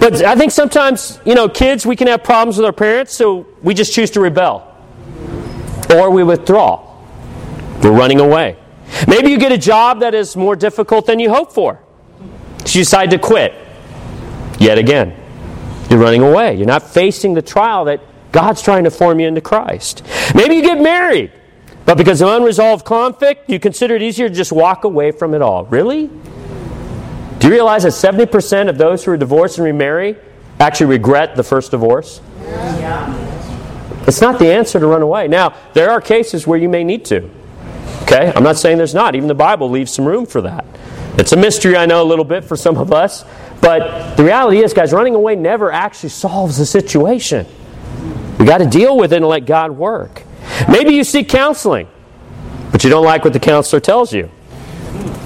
But 0.00 0.22
I 0.24 0.34
think 0.34 0.50
sometimes, 0.50 1.20
you 1.24 1.34
know, 1.34 1.48
kids, 1.48 1.86
we 1.86 1.94
can 1.94 2.08
have 2.08 2.24
problems 2.24 2.56
with 2.56 2.66
our 2.66 2.72
parents, 2.72 3.12
so 3.14 3.46
we 3.62 3.72
just 3.74 3.92
choose 3.92 4.10
to 4.12 4.20
rebel. 4.20 4.68
Or 5.94 6.10
we 6.10 6.24
withdraw. 6.24 6.98
We're 7.82 7.92
running 7.92 8.18
away. 8.20 8.56
Maybe 9.06 9.30
you 9.30 9.38
get 9.38 9.52
a 9.52 9.58
job 9.58 10.00
that 10.00 10.14
is 10.14 10.36
more 10.36 10.56
difficult 10.56 11.06
than 11.06 11.20
you 11.20 11.30
hope 11.30 11.52
for. 11.52 11.80
So 12.64 12.78
you 12.78 12.84
decide 12.84 13.10
to 13.10 13.18
quit. 13.18 13.54
Yet 14.58 14.78
again, 14.78 15.16
you're 15.90 15.98
running 15.98 16.22
away. 16.22 16.56
You're 16.56 16.66
not 16.66 16.82
facing 16.82 17.34
the 17.34 17.42
trial 17.42 17.84
that 17.86 18.00
God's 18.32 18.62
trying 18.62 18.84
to 18.84 18.90
form 18.90 19.20
you 19.20 19.28
into 19.28 19.40
Christ. 19.40 20.02
Maybe 20.34 20.56
you 20.56 20.62
get 20.62 20.80
married. 20.80 21.32
But 21.84 21.96
because 21.96 22.20
of 22.20 22.28
unresolved 22.28 22.84
conflict, 22.84 23.50
you 23.50 23.58
consider 23.58 23.96
it 23.96 24.02
easier 24.02 24.28
to 24.28 24.34
just 24.34 24.52
walk 24.52 24.84
away 24.84 25.10
from 25.10 25.34
it 25.34 25.42
all. 25.42 25.64
Really? 25.66 26.06
Do 27.38 27.48
you 27.48 27.52
realize 27.52 27.82
that 27.82 27.92
70% 27.92 28.68
of 28.68 28.78
those 28.78 29.04
who 29.04 29.10
are 29.10 29.16
divorced 29.16 29.58
and 29.58 29.64
remarry 29.64 30.16
actually 30.60 30.86
regret 30.86 31.34
the 31.34 31.42
first 31.42 31.72
divorce? 31.72 32.20
Yeah. 32.44 34.04
It's 34.06 34.20
not 34.20 34.38
the 34.38 34.52
answer 34.52 34.78
to 34.78 34.86
run 34.86 35.02
away. 35.02 35.26
Now, 35.26 35.54
there 35.74 35.90
are 35.90 36.00
cases 36.00 36.46
where 36.46 36.58
you 36.58 36.68
may 36.68 36.84
need 36.84 37.04
to. 37.06 37.28
Okay? 38.02 38.32
I'm 38.34 38.42
not 38.42 38.58
saying 38.58 38.78
there's 38.78 38.94
not. 38.94 39.14
Even 39.14 39.28
the 39.28 39.34
Bible 39.34 39.70
leaves 39.70 39.92
some 39.92 40.06
room 40.06 40.26
for 40.26 40.40
that. 40.42 40.64
It's 41.18 41.32
a 41.32 41.36
mystery, 41.36 41.76
I 41.76 41.86
know, 41.86 42.02
a 42.02 42.04
little 42.04 42.24
bit 42.24 42.44
for 42.44 42.56
some 42.56 42.78
of 42.78 42.92
us. 42.92 43.24
But 43.60 44.16
the 44.16 44.24
reality 44.24 44.58
is, 44.58 44.72
guys, 44.72 44.92
running 44.92 45.14
away 45.14 45.36
never 45.36 45.70
actually 45.70 46.08
solves 46.08 46.58
the 46.58 46.66
situation. 46.66 47.46
We 48.38 48.44
got 48.44 48.58
to 48.58 48.66
deal 48.66 48.96
with 48.96 49.12
it 49.12 49.16
and 49.16 49.26
let 49.26 49.46
God 49.46 49.72
work. 49.72 50.22
Maybe 50.68 50.94
you 50.94 51.04
seek 51.04 51.28
counseling, 51.28 51.88
but 52.70 52.84
you 52.84 52.90
don't 52.90 53.04
like 53.04 53.24
what 53.24 53.32
the 53.32 53.40
counselor 53.40 53.80
tells 53.80 54.12
you. 54.12 54.30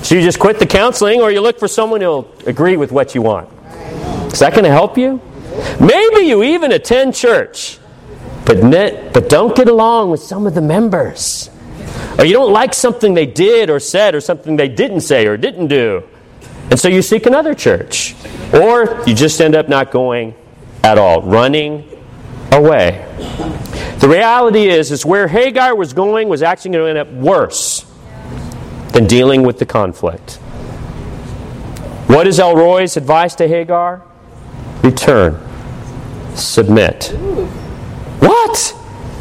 So 0.02 0.14
you 0.14 0.22
just 0.22 0.38
quit 0.38 0.58
the 0.58 0.66
counseling 0.66 1.20
or 1.20 1.30
you 1.30 1.40
look 1.40 1.58
for 1.58 1.68
someone 1.68 2.00
who'll 2.00 2.32
agree 2.46 2.76
with 2.76 2.92
what 2.92 3.14
you 3.14 3.22
want. 3.22 3.48
Is 4.32 4.38
that 4.40 4.52
going 4.52 4.64
to 4.64 4.70
help 4.70 4.96
you? 4.96 5.20
Maybe 5.80 6.26
you 6.26 6.42
even 6.42 6.72
attend 6.72 7.14
church, 7.14 7.78
but, 8.44 8.62
ne- 8.62 9.10
but 9.12 9.28
don't 9.28 9.56
get 9.56 9.68
along 9.68 10.10
with 10.10 10.20
some 10.20 10.46
of 10.46 10.54
the 10.54 10.60
members. 10.60 11.50
Or 12.18 12.24
you 12.24 12.32
don't 12.32 12.52
like 12.52 12.74
something 12.74 13.14
they 13.14 13.26
did 13.26 13.70
or 13.70 13.80
said 13.80 14.14
or 14.14 14.20
something 14.20 14.56
they 14.56 14.68
didn't 14.68 15.00
say 15.00 15.26
or 15.26 15.36
didn't 15.36 15.68
do. 15.68 16.02
And 16.70 16.78
so 16.78 16.88
you 16.88 17.02
seek 17.02 17.26
another 17.26 17.54
church. 17.54 18.14
Or 18.52 19.02
you 19.06 19.14
just 19.14 19.40
end 19.40 19.54
up 19.54 19.68
not 19.68 19.90
going 19.90 20.34
at 20.82 20.98
all, 20.98 21.22
running 21.22 21.84
away. 22.52 23.04
The 23.16 24.08
reality 24.08 24.68
is, 24.68 24.92
is 24.92 25.04
where 25.04 25.28
Hagar 25.28 25.74
was 25.74 25.92
going 25.92 26.28
was 26.28 26.42
actually 26.42 26.72
going 26.72 26.94
to 26.94 27.00
end 27.00 27.08
up 27.08 27.14
worse 27.14 27.84
than 28.92 29.06
dealing 29.06 29.42
with 29.42 29.58
the 29.58 29.66
conflict. 29.66 30.34
What 32.08 32.26
is 32.26 32.38
El 32.38 32.54
Roi's 32.54 32.96
advice 32.96 33.34
to 33.36 33.48
Hagar? 33.48 34.02
Return. 34.82 35.40
Submit. 36.34 37.08
What? 38.20 38.74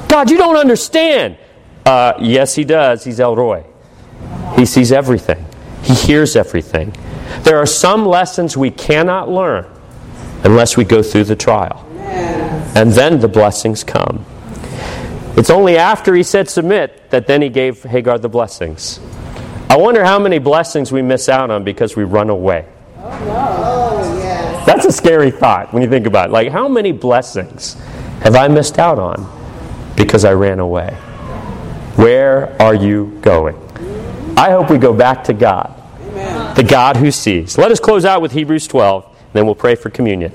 God, 0.08 0.29
you 0.29 0.38
don't 0.38 0.58
understand. 0.58 1.38
Uh, 1.86 2.13
yes, 2.21 2.55
he 2.55 2.63
does. 2.63 3.03
He's 3.03 3.19
El 3.19 3.36
Roi. 3.36 3.65
He 4.55 4.65
sees 4.65 4.91
everything, 4.91 5.45
he 5.84 5.93
hears 5.93 6.36
everything. 6.36 6.95
There 7.41 7.58
are 7.58 7.65
some 7.65 8.05
lessons 8.05 8.55
we 8.55 8.71
cannot 8.71 9.29
learn 9.29 9.65
unless 10.43 10.77
we 10.77 10.84
go 10.84 11.03
through 11.03 11.25
the 11.25 11.36
trial. 11.36 11.84
And 12.05 12.91
then 12.91 13.19
the 13.19 13.27
blessings 13.27 13.83
come. 13.83 14.25
It's 15.37 15.49
only 15.49 15.77
after 15.77 16.15
he 16.15 16.23
said 16.23 16.49
submit 16.49 17.09
that 17.09 17.27
then 17.27 17.41
he 17.41 17.49
gave 17.49 17.83
Hagar 17.83 18.17
the 18.17 18.29
blessings. 18.29 18.99
I 19.69 19.77
wonder 19.77 20.05
how 20.05 20.19
many 20.19 20.39
blessings 20.39 20.91
we 20.91 21.01
miss 21.01 21.27
out 21.27 21.51
on 21.51 21.63
because 21.63 21.95
we 21.95 22.03
run 22.03 22.29
away. 22.29 22.65
That's 24.65 24.85
a 24.85 24.91
scary 24.91 25.31
thought 25.31 25.73
when 25.73 25.83
you 25.83 25.89
think 25.89 26.07
about 26.07 26.29
it. 26.29 26.31
Like, 26.31 26.51
how 26.51 26.67
many 26.67 26.91
blessings 26.91 27.73
have 28.21 28.35
I 28.35 28.47
missed 28.47 28.79
out 28.79 28.99
on 28.99 29.29
because 29.95 30.25
I 30.25 30.33
ran 30.33 30.59
away? 30.59 30.93
Where 31.95 32.59
are 32.61 32.73
you 32.75 33.17
going? 33.21 33.55
I 34.37 34.51
hope 34.51 34.69
we 34.69 34.77
go 34.77 34.93
back 34.93 35.23
to 35.25 35.33
God, 35.33 35.73
the 36.55 36.65
God 36.67 36.97
who 36.97 37.11
sees. 37.11 37.57
Let 37.57 37.71
us 37.71 37.79
close 37.79 38.05
out 38.05 38.21
with 38.21 38.31
Hebrews 38.31 38.67
12, 38.67 39.05
and 39.05 39.33
then 39.33 39.45
we'll 39.45 39.55
pray 39.55 39.75
for 39.75 39.89
communion. 39.89 40.31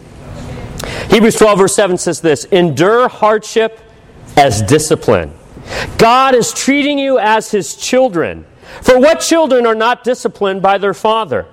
Hebrews 1.10 1.34
12, 1.36 1.58
verse 1.58 1.74
7 1.74 1.98
says 1.98 2.20
this 2.20 2.44
Endure 2.46 3.08
hardship 3.08 3.80
as 4.36 4.62
discipline. 4.62 5.34
God 5.98 6.34
is 6.34 6.52
treating 6.52 6.98
you 6.98 7.18
as 7.18 7.50
his 7.50 7.74
children. 7.74 8.46
For 8.82 8.98
what 8.98 9.20
children 9.20 9.66
are 9.66 9.74
not 9.74 10.04
disciplined 10.04 10.62
by 10.62 10.78
their 10.78 10.94
father? 10.94 11.46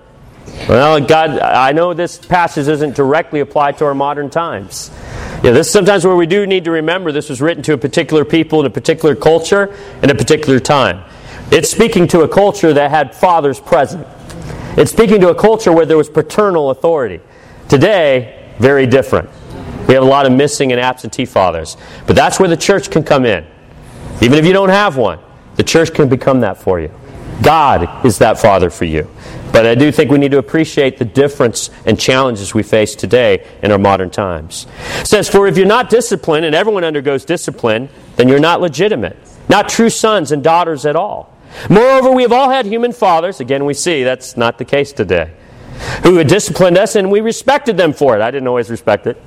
Well, 0.69 1.01
God, 1.01 1.39
I 1.39 1.71
know 1.71 1.93
this 1.93 2.17
passage 2.17 2.67
isn't 2.67 2.95
directly 2.95 3.39
applied 3.39 3.79
to 3.79 3.85
our 3.85 3.95
modern 3.95 4.29
times. 4.29 4.91
Yeah, 5.43 5.51
this 5.51 5.67
is 5.67 5.73
sometimes 5.73 6.05
where 6.05 6.15
we 6.15 6.27
do 6.27 6.45
need 6.45 6.63
to 6.65 6.71
remember 6.71 7.11
this 7.11 7.29
was 7.29 7.41
written 7.41 7.63
to 7.63 7.73
a 7.73 7.77
particular 7.77 8.23
people 8.23 8.59
in 8.59 8.65
a 8.65 8.69
particular 8.69 9.15
culture 9.15 9.75
in 10.03 10.09
a 10.09 10.15
particular 10.15 10.59
time. 10.59 11.03
It's 11.51 11.69
speaking 11.69 12.07
to 12.09 12.21
a 12.21 12.27
culture 12.27 12.73
that 12.73 12.91
had 12.91 13.15
fathers 13.15 13.59
present. 13.59 14.05
It's 14.77 14.91
speaking 14.91 15.19
to 15.21 15.29
a 15.29 15.35
culture 15.35 15.71
where 15.71 15.85
there 15.85 15.97
was 15.97 16.09
paternal 16.09 16.69
authority. 16.69 17.21
Today, 17.69 18.53
very 18.59 18.85
different. 18.85 19.29
We 19.87 19.93
have 19.93 20.03
a 20.03 20.07
lot 20.07 20.25
of 20.25 20.31
missing 20.31 20.71
and 20.71 20.81
absentee 20.81 21.25
fathers. 21.25 21.77
But 22.05 22.15
that's 22.15 22.39
where 22.39 22.49
the 22.49 22.57
church 22.57 22.91
can 22.91 23.03
come 23.03 23.25
in. 23.25 23.45
Even 24.21 24.37
if 24.39 24.45
you 24.45 24.53
don't 24.53 24.69
have 24.69 24.97
one, 24.97 25.19
the 25.55 25.63
church 25.63 25.93
can 25.93 26.09
become 26.09 26.41
that 26.41 26.57
for 26.57 26.79
you. 26.79 26.91
God 27.41 28.05
is 28.05 28.17
that 28.17 28.39
father 28.39 28.69
for 28.69 28.85
you. 28.85 29.09
But 29.51 29.65
I 29.65 29.75
do 29.75 29.91
think 29.91 30.11
we 30.11 30.17
need 30.17 30.31
to 30.31 30.39
appreciate 30.39 30.97
the 30.97 31.05
difference 31.05 31.69
and 31.85 31.99
challenges 31.99 32.53
we 32.53 32.63
face 32.63 32.95
today 32.95 33.45
in 33.63 33.71
our 33.71 33.77
modern 33.77 34.09
times. 34.09 34.67
It 34.99 35.07
says, 35.07 35.29
For 35.29 35.47
if 35.47 35.57
you're 35.57 35.65
not 35.65 35.89
disciplined, 35.89 36.45
and 36.45 36.55
everyone 36.55 36.83
undergoes 36.83 37.25
discipline, 37.25 37.89
then 38.15 38.27
you're 38.27 38.39
not 38.39 38.59
legitimate, 38.59 39.17
not 39.49 39.69
true 39.69 39.89
sons 39.89 40.31
and 40.31 40.43
daughters 40.43 40.85
at 40.85 40.95
all. 40.95 41.33
Moreover, 41.69 42.11
we 42.11 42.23
have 42.23 42.33
all 42.33 42.49
had 42.49 42.65
human 42.65 42.91
fathers. 42.91 43.39
Again, 43.39 43.65
we 43.65 43.73
see 43.73 44.03
that's 44.03 44.35
not 44.35 44.57
the 44.57 44.65
case 44.65 44.91
today. 44.91 45.31
Who 46.03 46.17
had 46.17 46.27
disciplined 46.27 46.77
us, 46.77 46.95
and 46.95 47.11
we 47.11 47.21
respected 47.21 47.77
them 47.77 47.93
for 47.93 48.15
it. 48.15 48.21
I 48.21 48.31
didn't 48.31 48.47
always 48.47 48.69
respect 48.69 49.07
it. 49.07 49.21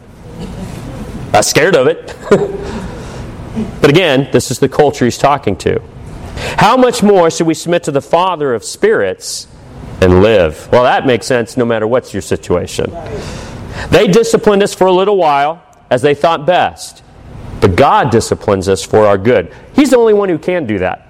Was 1.32 1.48
scared 1.48 1.76
of 1.76 1.86
it. 1.86 2.16
but 3.80 3.90
again, 3.90 4.28
this 4.32 4.50
is 4.50 4.58
the 4.58 4.68
culture 4.68 5.04
he's 5.04 5.18
talking 5.18 5.56
to. 5.58 5.80
How 6.56 6.76
much 6.76 7.02
more 7.02 7.30
should 7.30 7.46
we 7.46 7.54
submit 7.54 7.84
to 7.84 7.92
the 7.92 8.00
Father 8.00 8.54
of 8.54 8.64
spirits 8.64 9.46
and 10.00 10.22
live? 10.22 10.68
Well, 10.72 10.84
that 10.84 11.06
makes 11.06 11.26
sense 11.26 11.56
no 11.56 11.64
matter 11.64 11.86
what's 11.86 12.12
your 12.12 12.22
situation. 12.22 12.90
They 13.90 14.06
disciplined 14.08 14.62
us 14.62 14.74
for 14.74 14.86
a 14.86 14.92
little 14.92 15.16
while 15.16 15.62
as 15.90 16.02
they 16.02 16.14
thought 16.14 16.46
best, 16.46 17.02
but 17.60 17.76
God 17.76 18.10
disciplines 18.10 18.68
us 18.68 18.84
for 18.84 19.06
our 19.06 19.18
good. 19.18 19.54
He's 19.74 19.90
the 19.90 19.98
only 19.98 20.14
one 20.14 20.28
who 20.28 20.38
can 20.38 20.66
do 20.66 20.78
that. 20.78 21.08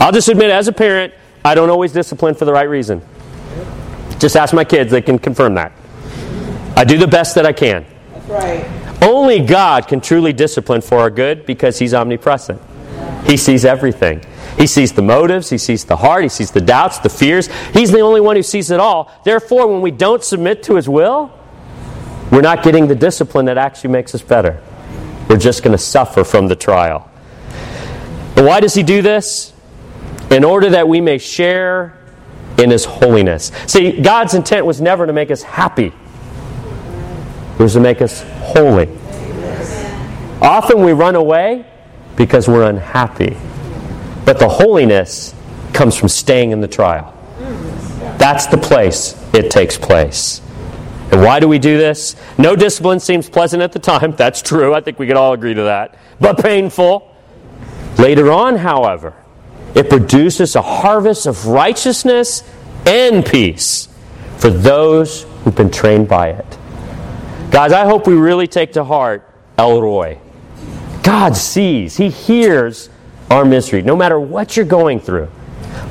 I'll 0.00 0.12
just 0.12 0.28
admit, 0.28 0.50
as 0.50 0.68
a 0.68 0.72
parent, 0.72 1.14
I 1.44 1.54
don't 1.54 1.70
always 1.70 1.92
discipline 1.92 2.34
for 2.34 2.44
the 2.44 2.52
right 2.52 2.68
reason. 2.68 3.02
Just 4.18 4.36
ask 4.36 4.52
my 4.54 4.64
kids, 4.64 4.90
they 4.90 5.02
can 5.02 5.18
confirm 5.18 5.54
that. 5.54 5.72
I 6.76 6.84
do 6.84 6.98
the 6.98 7.06
best 7.06 7.34
that 7.36 7.46
I 7.46 7.52
can. 7.52 7.86
That's 8.12 8.28
right. 8.28 8.85
Only 9.02 9.40
God 9.40 9.88
can 9.88 10.00
truly 10.00 10.32
discipline 10.32 10.80
for 10.80 10.98
our 10.98 11.10
good 11.10 11.46
because 11.46 11.78
He's 11.78 11.94
omnipresent. 11.94 12.60
He 13.26 13.36
sees 13.36 13.64
everything. 13.64 14.24
He 14.56 14.66
sees 14.66 14.92
the 14.92 15.02
motives, 15.02 15.50
He 15.50 15.58
sees 15.58 15.84
the 15.84 15.96
heart, 15.96 16.22
He 16.22 16.28
sees 16.28 16.50
the 16.50 16.60
doubts, 16.60 16.98
the 16.98 17.08
fears. 17.08 17.48
He's 17.72 17.90
the 17.90 18.00
only 18.00 18.20
one 18.20 18.36
who 18.36 18.42
sees 18.42 18.70
it 18.70 18.80
all. 18.80 19.12
Therefore, 19.24 19.66
when 19.66 19.82
we 19.82 19.90
don't 19.90 20.24
submit 20.24 20.62
to 20.64 20.76
His 20.76 20.88
will, 20.88 21.32
we're 22.30 22.40
not 22.40 22.62
getting 22.62 22.86
the 22.86 22.94
discipline 22.94 23.46
that 23.46 23.58
actually 23.58 23.90
makes 23.90 24.14
us 24.14 24.22
better. 24.22 24.62
We're 25.28 25.38
just 25.38 25.62
going 25.62 25.72
to 25.76 25.82
suffer 25.82 26.24
from 26.24 26.48
the 26.48 26.56
trial. 26.56 27.10
And 28.36 28.46
why 28.46 28.60
does 28.60 28.74
He 28.74 28.82
do 28.82 29.02
this? 29.02 29.52
In 30.30 30.44
order 30.44 30.70
that 30.70 30.88
we 30.88 31.00
may 31.00 31.18
share 31.18 31.98
in 32.58 32.70
His 32.70 32.84
holiness. 32.84 33.52
See, 33.66 34.00
God's 34.00 34.34
intent 34.34 34.64
was 34.64 34.80
never 34.80 35.06
to 35.06 35.12
make 35.12 35.30
us 35.30 35.42
happy, 35.42 35.92
was 37.58 37.72
to 37.74 37.80
make 37.80 38.02
us 38.02 38.22
holy. 38.40 38.88
Often 40.40 40.84
we 40.84 40.92
run 40.92 41.16
away 41.16 41.64
because 42.16 42.48
we're 42.48 42.68
unhappy. 42.68 43.36
But 44.24 44.38
the 44.38 44.48
holiness 44.48 45.34
comes 45.72 45.96
from 45.96 46.08
staying 46.08 46.50
in 46.50 46.60
the 46.60 46.68
trial. 46.68 47.14
That's 48.18 48.46
the 48.46 48.58
place 48.58 49.20
it 49.32 49.50
takes 49.50 49.78
place. 49.78 50.40
And 51.12 51.22
why 51.22 51.38
do 51.38 51.46
we 51.46 51.58
do 51.58 51.78
this? 51.78 52.16
No 52.36 52.56
discipline 52.56 52.98
seems 52.98 53.30
pleasant 53.30 53.62
at 53.62 53.72
the 53.72 53.78
time. 53.78 54.12
That's 54.16 54.42
true. 54.42 54.74
I 54.74 54.80
think 54.80 54.98
we 54.98 55.06
could 55.06 55.16
all 55.16 55.32
agree 55.32 55.54
to 55.54 55.62
that. 55.62 55.96
But 56.20 56.42
painful. 56.42 57.14
Later 57.98 58.30
on, 58.30 58.56
however, 58.56 59.14
it 59.74 59.88
produces 59.88 60.56
a 60.56 60.62
harvest 60.62 61.26
of 61.26 61.46
righteousness 61.46 62.42
and 62.84 63.24
peace 63.24 63.88
for 64.38 64.50
those 64.50 65.22
who've 65.44 65.54
been 65.54 65.70
trained 65.70 66.08
by 66.08 66.28
it. 66.30 66.55
Guys, 67.50 67.72
I 67.72 67.84
hope 67.84 68.06
we 68.06 68.14
really 68.14 68.46
take 68.46 68.72
to 68.72 68.84
heart 68.84 69.28
El 69.56 69.80
Roi. 69.80 70.18
God 71.02 71.36
sees, 71.36 71.96
He 71.96 72.10
hears 72.10 72.90
our 73.30 73.44
misery, 73.44 73.82
no 73.82 73.96
matter 73.96 74.18
what 74.18 74.56
you're 74.56 74.66
going 74.66 75.00
through. 75.00 75.28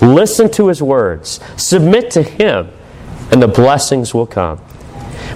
Listen 0.02 0.52
to 0.52 0.68
His 0.68 0.82
words, 0.82 1.40
submit 1.56 2.12
to 2.12 2.22
Him, 2.22 2.70
and 3.32 3.42
the 3.42 3.48
blessings 3.48 4.14
will 4.14 4.28
come. 4.28 4.58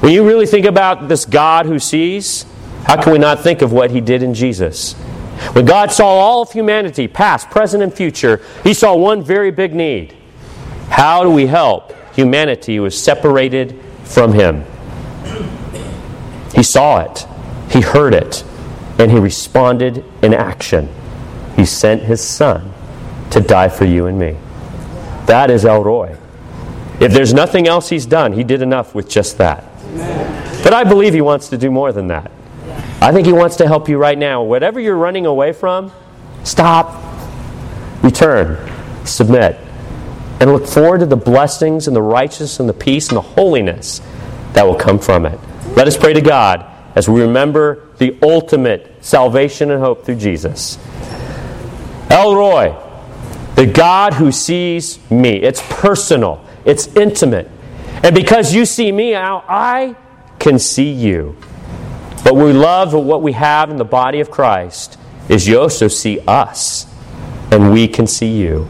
When 0.01 0.11
you 0.11 0.27
really 0.27 0.45
think 0.45 0.65
about 0.65 1.07
this 1.07 1.25
God 1.25 1.65
who 1.65 1.79
sees, 1.79 2.45
how 2.83 3.01
can 3.01 3.13
we 3.13 3.19
not 3.19 3.41
think 3.41 3.61
of 3.61 3.71
what 3.71 3.91
He 3.91 4.01
did 4.01 4.21
in 4.21 4.33
Jesus? 4.33 4.93
When 5.53 5.65
God 5.65 5.91
saw 5.91 6.07
all 6.07 6.41
of 6.41 6.51
humanity, 6.51 7.07
past, 7.07 7.49
present, 7.49 7.81
and 7.81 7.93
future, 7.93 8.41
He 8.63 8.73
saw 8.73 8.95
one 8.95 9.23
very 9.23 9.51
big 9.51 9.73
need. 9.73 10.15
How 10.89 11.23
do 11.23 11.29
we 11.29 11.47
help 11.47 11.93
humanity 12.13 12.75
who 12.75 12.85
is 12.85 13.01
separated 13.01 13.79
from 14.03 14.33
Him? 14.33 14.65
He 16.53 16.63
saw 16.63 16.99
it, 16.99 17.25
He 17.69 17.81
heard 17.81 18.13
it, 18.13 18.43
and 18.97 19.11
he 19.11 19.17
responded 19.17 20.03
in 20.21 20.33
action. 20.33 20.89
He 21.55 21.65
sent 21.65 22.03
his 22.03 22.21
son 22.21 22.73
to 23.31 23.39
die 23.39 23.69
for 23.69 23.85
you 23.85 24.07
and 24.07 24.19
me. 24.19 24.37
That 25.25 25.49
is 25.49 25.65
El 25.65 25.83
Roi. 25.83 26.17
If 26.99 27.13
there's 27.13 27.33
nothing 27.33 27.67
else 27.67 27.89
he's 27.89 28.05
done, 28.05 28.33
he 28.33 28.43
did 28.43 28.61
enough 28.61 28.93
with 28.93 29.09
just 29.09 29.37
that. 29.37 29.63
But 30.63 30.73
I 30.73 30.83
believe 30.83 31.13
he 31.13 31.21
wants 31.21 31.49
to 31.49 31.57
do 31.57 31.71
more 31.71 31.93
than 31.93 32.07
that. 32.07 32.31
I 33.01 33.13
think 33.13 33.25
he 33.25 33.33
wants 33.33 33.55
to 33.57 33.67
help 33.67 33.87
you 33.87 33.97
right 33.97 34.17
now. 34.17 34.43
Whatever 34.43 34.79
you're 34.79 34.97
running 34.97 35.25
away 35.25 35.53
from, 35.53 35.91
stop, 36.43 37.01
return, 38.03 38.57
submit, 39.05 39.57
and 40.41 40.51
look 40.51 40.67
forward 40.67 40.99
to 40.99 41.05
the 41.05 41.15
blessings 41.15 41.87
and 41.87 41.95
the 41.95 42.01
righteousness 42.01 42.59
and 42.59 42.67
the 42.67 42.73
peace 42.73 43.07
and 43.07 43.17
the 43.17 43.21
holiness 43.21 44.01
that 44.53 44.65
will 44.65 44.75
come 44.75 44.99
from 44.99 45.25
it. 45.25 45.39
Let 45.79 45.87
us 45.87 45.95
pray 45.95 46.11
to 46.11 46.19
God 46.19 46.65
as 46.93 47.07
we 47.07 47.21
remember 47.21 47.87
the 47.99 48.17
ultimate 48.21 48.97
salvation 48.99 49.71
and 49.71 49.81
hope 49.81 50.03
through 50.03 50.17
Jesus. 50.17 50.77
El 52.09 52.35
Roi, 52.35 52.75
the 53.55 53.65
God 53.65 54.15
who 54.15 54.29
sees 54.33 54.99
me. 55.09 55.37
It's 55.37 55.61
personal, 55.69 56.45
it's 56.65 56.87
intimate. 56.97 57.49
And 58.03 58.13
because 58.13 58.53
you 58.53 58.65
see 58.65 58.91
me 58.91 59.13
now, 59.13 59.45
I 59.47 59.95
can 60.37 60.59
see 60.59 60.91
you. 60.91 61.37
But 62.25 62.35
we 62.35 62.51
love 62.51 62.93
what 62.93 63.21
we 63.21 63.31
have 63.31 63.69
in 63.69 63.77
the 63.77 63.85
body 63.85 64.19
of 64.19 64.29
Christ 64.29 64.99
is 65.29 65.47
you 65.47 65.61
also 65.61 65.87
see 65.87 66.19
us, 66.27 66.93
and 67.53 67.71
we 67.71 67.87
can 67.87 68.05
see 68.05 68.37
you. 68.37 68.67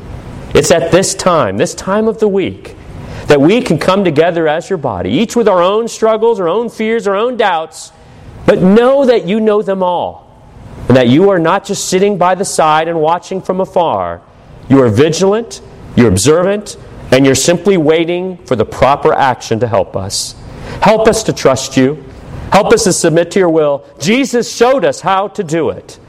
It's 0.53 0.69
at 0.69 0.91
this 0.91 1.15
time, 1.15 1.57
this 1.57 1.73
time 1.73 2.07
of 2.07 2.19
the 2.19 2.27
week, 2.27 2.75
that 3.29 3.39
we 3.39 3.61
can 3.61 3.77
come 3.77 4.03
together 4.03 4.47
as 4.47 4.71
your 4.71 4.77
body, 4.77 5.11
each 5.11 5.35
with 5.35 5.47
our 5.47 5.61
own 5.61 5.87
struggles, 5.87 6.39
our 6.39 6.49
own 6.49 6.67
fears, 6.67 7.07
our 7.07 7.15
own 7.15 7.37
doubts, 7.37 7.91
but 8.47 8.59
know 8.59 9.05
that 9.05 9.27
you 9.27 9.39
know 9.39 9.61
them 9.61 9.83
all, 9.83 10.43
and 10.87 10.97
that 10.97 11.09
you 11.09 11.29
are 11.29 11.37
not 11.37 11.63
just 11.63 11.87
sitting 11.89 12.17
by 12.17 12.33
the 12.33 12.43
side 12.43 12.87
and 12.87 12.99
watching 12.99 13.39
from 13.39 13.61
afar. 13.61 14.23
You 14.67 14.81
are 14.81 14.89
vigilant, 14.89 15.61
you're 15.95 16.09
observant, 16.09 16.75
and 17.11 17.23
you're 17.23 17.35
simply 17.35 17.77
waiting 17.77 18.37
for 18.45 18.55
the 18.55 18.65
proper 18.65 19.13
action 19.13 19.59
to 19.59 19.67
help 19.67 19.95
us. 19.95 20.33
Help 20.81 21.07
us 21.07 21.21
to 21.23 21.31
trust 21.31 21.77
you. 21.77 22.03
Help 22.51 22.73
us 22.73 22.85
to 22.85 22.93
submit 22.93 23.29
to 23.31 23.39
your 23.39 23.49
will. 23.49 23.85
Jesus 23.99 24.51
showed 24.51 24.83
us 24.83 25.01
how 25.01 25.27
to 25.27 25.43
do 25.43 25.69
it. 25.69 25.99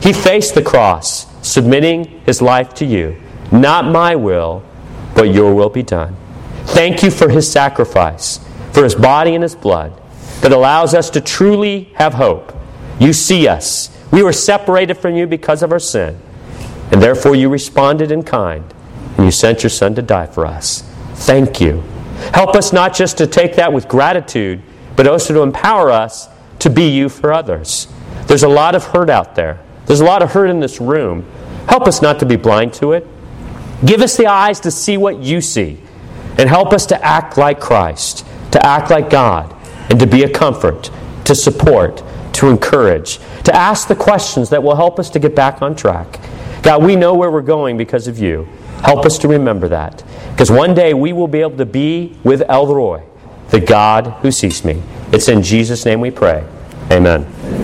He 0.00 0.14
faced 0.14 0.54
the 0.54 0.62
cross, 0.62 1.26
submitting 1.46 2.22
his 2.24 2.40
life 2.40 2.72
to 2.76 2.86
you. 2.86 3.20
Not 3.52 3.84
my 3.84 4.16
will, 4.16 4.62
but 5.14 5.34
your 5.34 5.54
will 5.54 5.68
be 5.68 5.82
done. 5.82 6.16
Thank 6.66 7.02
you 7.02 7.10
for 7.10 7.28
his 7.28 7.50
sacrifice, 7.50 8.40
for 8.72 8.84
his 8.84 8.94
body 8.94 9.34
and 9.34 9.42
his 9.42 9.54
blood 9.54 10.00
that 10.40 10.52
allows 10.52 10.94
us 10.94 11.10
to 11.10 11.20
truly 11.20 11.84
have 11.94 12.14
hope. 12.14 12.52
You 12.98 13.12
see 13.12 13.48
us. 13.48 13.90
We 14.10 14.22
were 14.22 14.32
separated 14.32 14.94
from 14.94 15.16
you 15.16 15.26
because 15.26 15.62
of 15.62 15.72
our 15.72 15.78
sin. 15.78 16.20
And 16.92 17.02
therefore 17.02 17.34
you 17.34 17.48
responded 17.48 18.10
in 18.12 18.22
kind 18.22 18.64
and 19.16 19.24
you 19.24 19.30
sent 19.30 19.62
your 19.62 19.70
son 19.70 19.94
to 19.94 20.02
die 20.02 20.26
for 20.26 20.46
us. 20.46 20.82
Thank 21.14 21.60
you. 21.60 21.82
Help 22.32 22.54
us 22.54 22.72
not 22.72 22.94
just 22.94 23.18
to 23.18 23.26
take 23.26 23.56
that 23.56 23.72
with 23.72 23.88
gratitude, 23.88 24.62
but 24.96 25.06
also 25.06 25.34
to 25.34 25.42
empower 25.42 25.90
us 25.90 26.28
to 26.60 26.70
be 26.70 26.88
you 26.88 27.08
for 27.08 27.32
others. 27.32 27.88
There's 28.26 28.42
a 28.42 28.48
lot 28.48 28.74
of 28.74 28.84
hurt 28.84 29.10
out 29.10 29.34
there. 29.34 29.60
There's 29.86 30.00
a 30.00 30.04
lot 30.04 30.22
of 30.22 30.32
hurt 30.32 30.48
in 30.48 30.60
this 30.60 30.80
room. 30.80 31.26
Help 31.68 31.86
us 31.86 32.00
not 32.00 32.20
to 32.20 32.26
be 32.26 32.36
blind 32.36 32.74
to 32.74 32.92
it. 32.92 33.06
Give 33.84 34.00
us 34.00 34.16
the 34.16 34.26
eyes 34.26 34.60
to 34.60 34.70
see 34.70 34.96
what 34.96 35.18
you 35.18 35.40
see, 35.40 35.78
and 36.38 36.48
help 36.48 36.72
us 36.72 36.86
to 36.86 37.04
act 37.04 37.36
like 37.38 37.60
Christ, 37.60 38.26
to 38.52 38.64
act 38.66 38.90
like 38.90 39.10
God, 39.10 39.54
and 39.90 39.98
to 40.00 40.06
be 40.06 40.24
a 40.24 40.30
comfort, 40.30 40.90
to 41.24 41.34
support, 41.34 42.02
to 42.34 42.48
encourage, 42.48 43.18
to 43.44 43.54
ask 43.54 43.88
the 43.88 43.94
questions 43.94 44.50
that 44.50 44.62
will 44.62 44.76
help 44.76 44.98
us 44.98 45.10
to 45.10 45.18
get 45.18 45.34
back 45.34 45.62
on 45.62 45.76
track. 45.76 46.20
God, 46.62 46.82
we 46.82 46.96
know 46.96 47.14
where 47.14 47.30
we're 47.30 47.42
going 47.42 47.76
because 47.76 48.08
of 48.08 48.18
you. 48.18 48.48
Help 48.82 49.06
us 49.06 49.18
to 49.18 49.28
remember 49.28 49.68
that. 49.68 50.02
Because 50.30 50.50
one 50.50 50.74
day 50.74 50.94
we 50.94 51.12
will 51.12 51.28
be 51.28 51.40
able 51.40 51.56
to 51.56 51.66
be 51.66 52.16
with 52.24 52.42
El 52.48 52.66
Roi, 52.66 53.02
the 53.50 53.60
God 53.60 54.06
who 54.22 54.30
sees 54.30 54.64
me. 54.64 54.82
It's 55.12 55.28
in 55.28 55.42
Jesus' 55.42 55.84
name 55.84 56.00
we 56.00 56.10
pray. 56.10 56.44
Amen. 56.90 57.63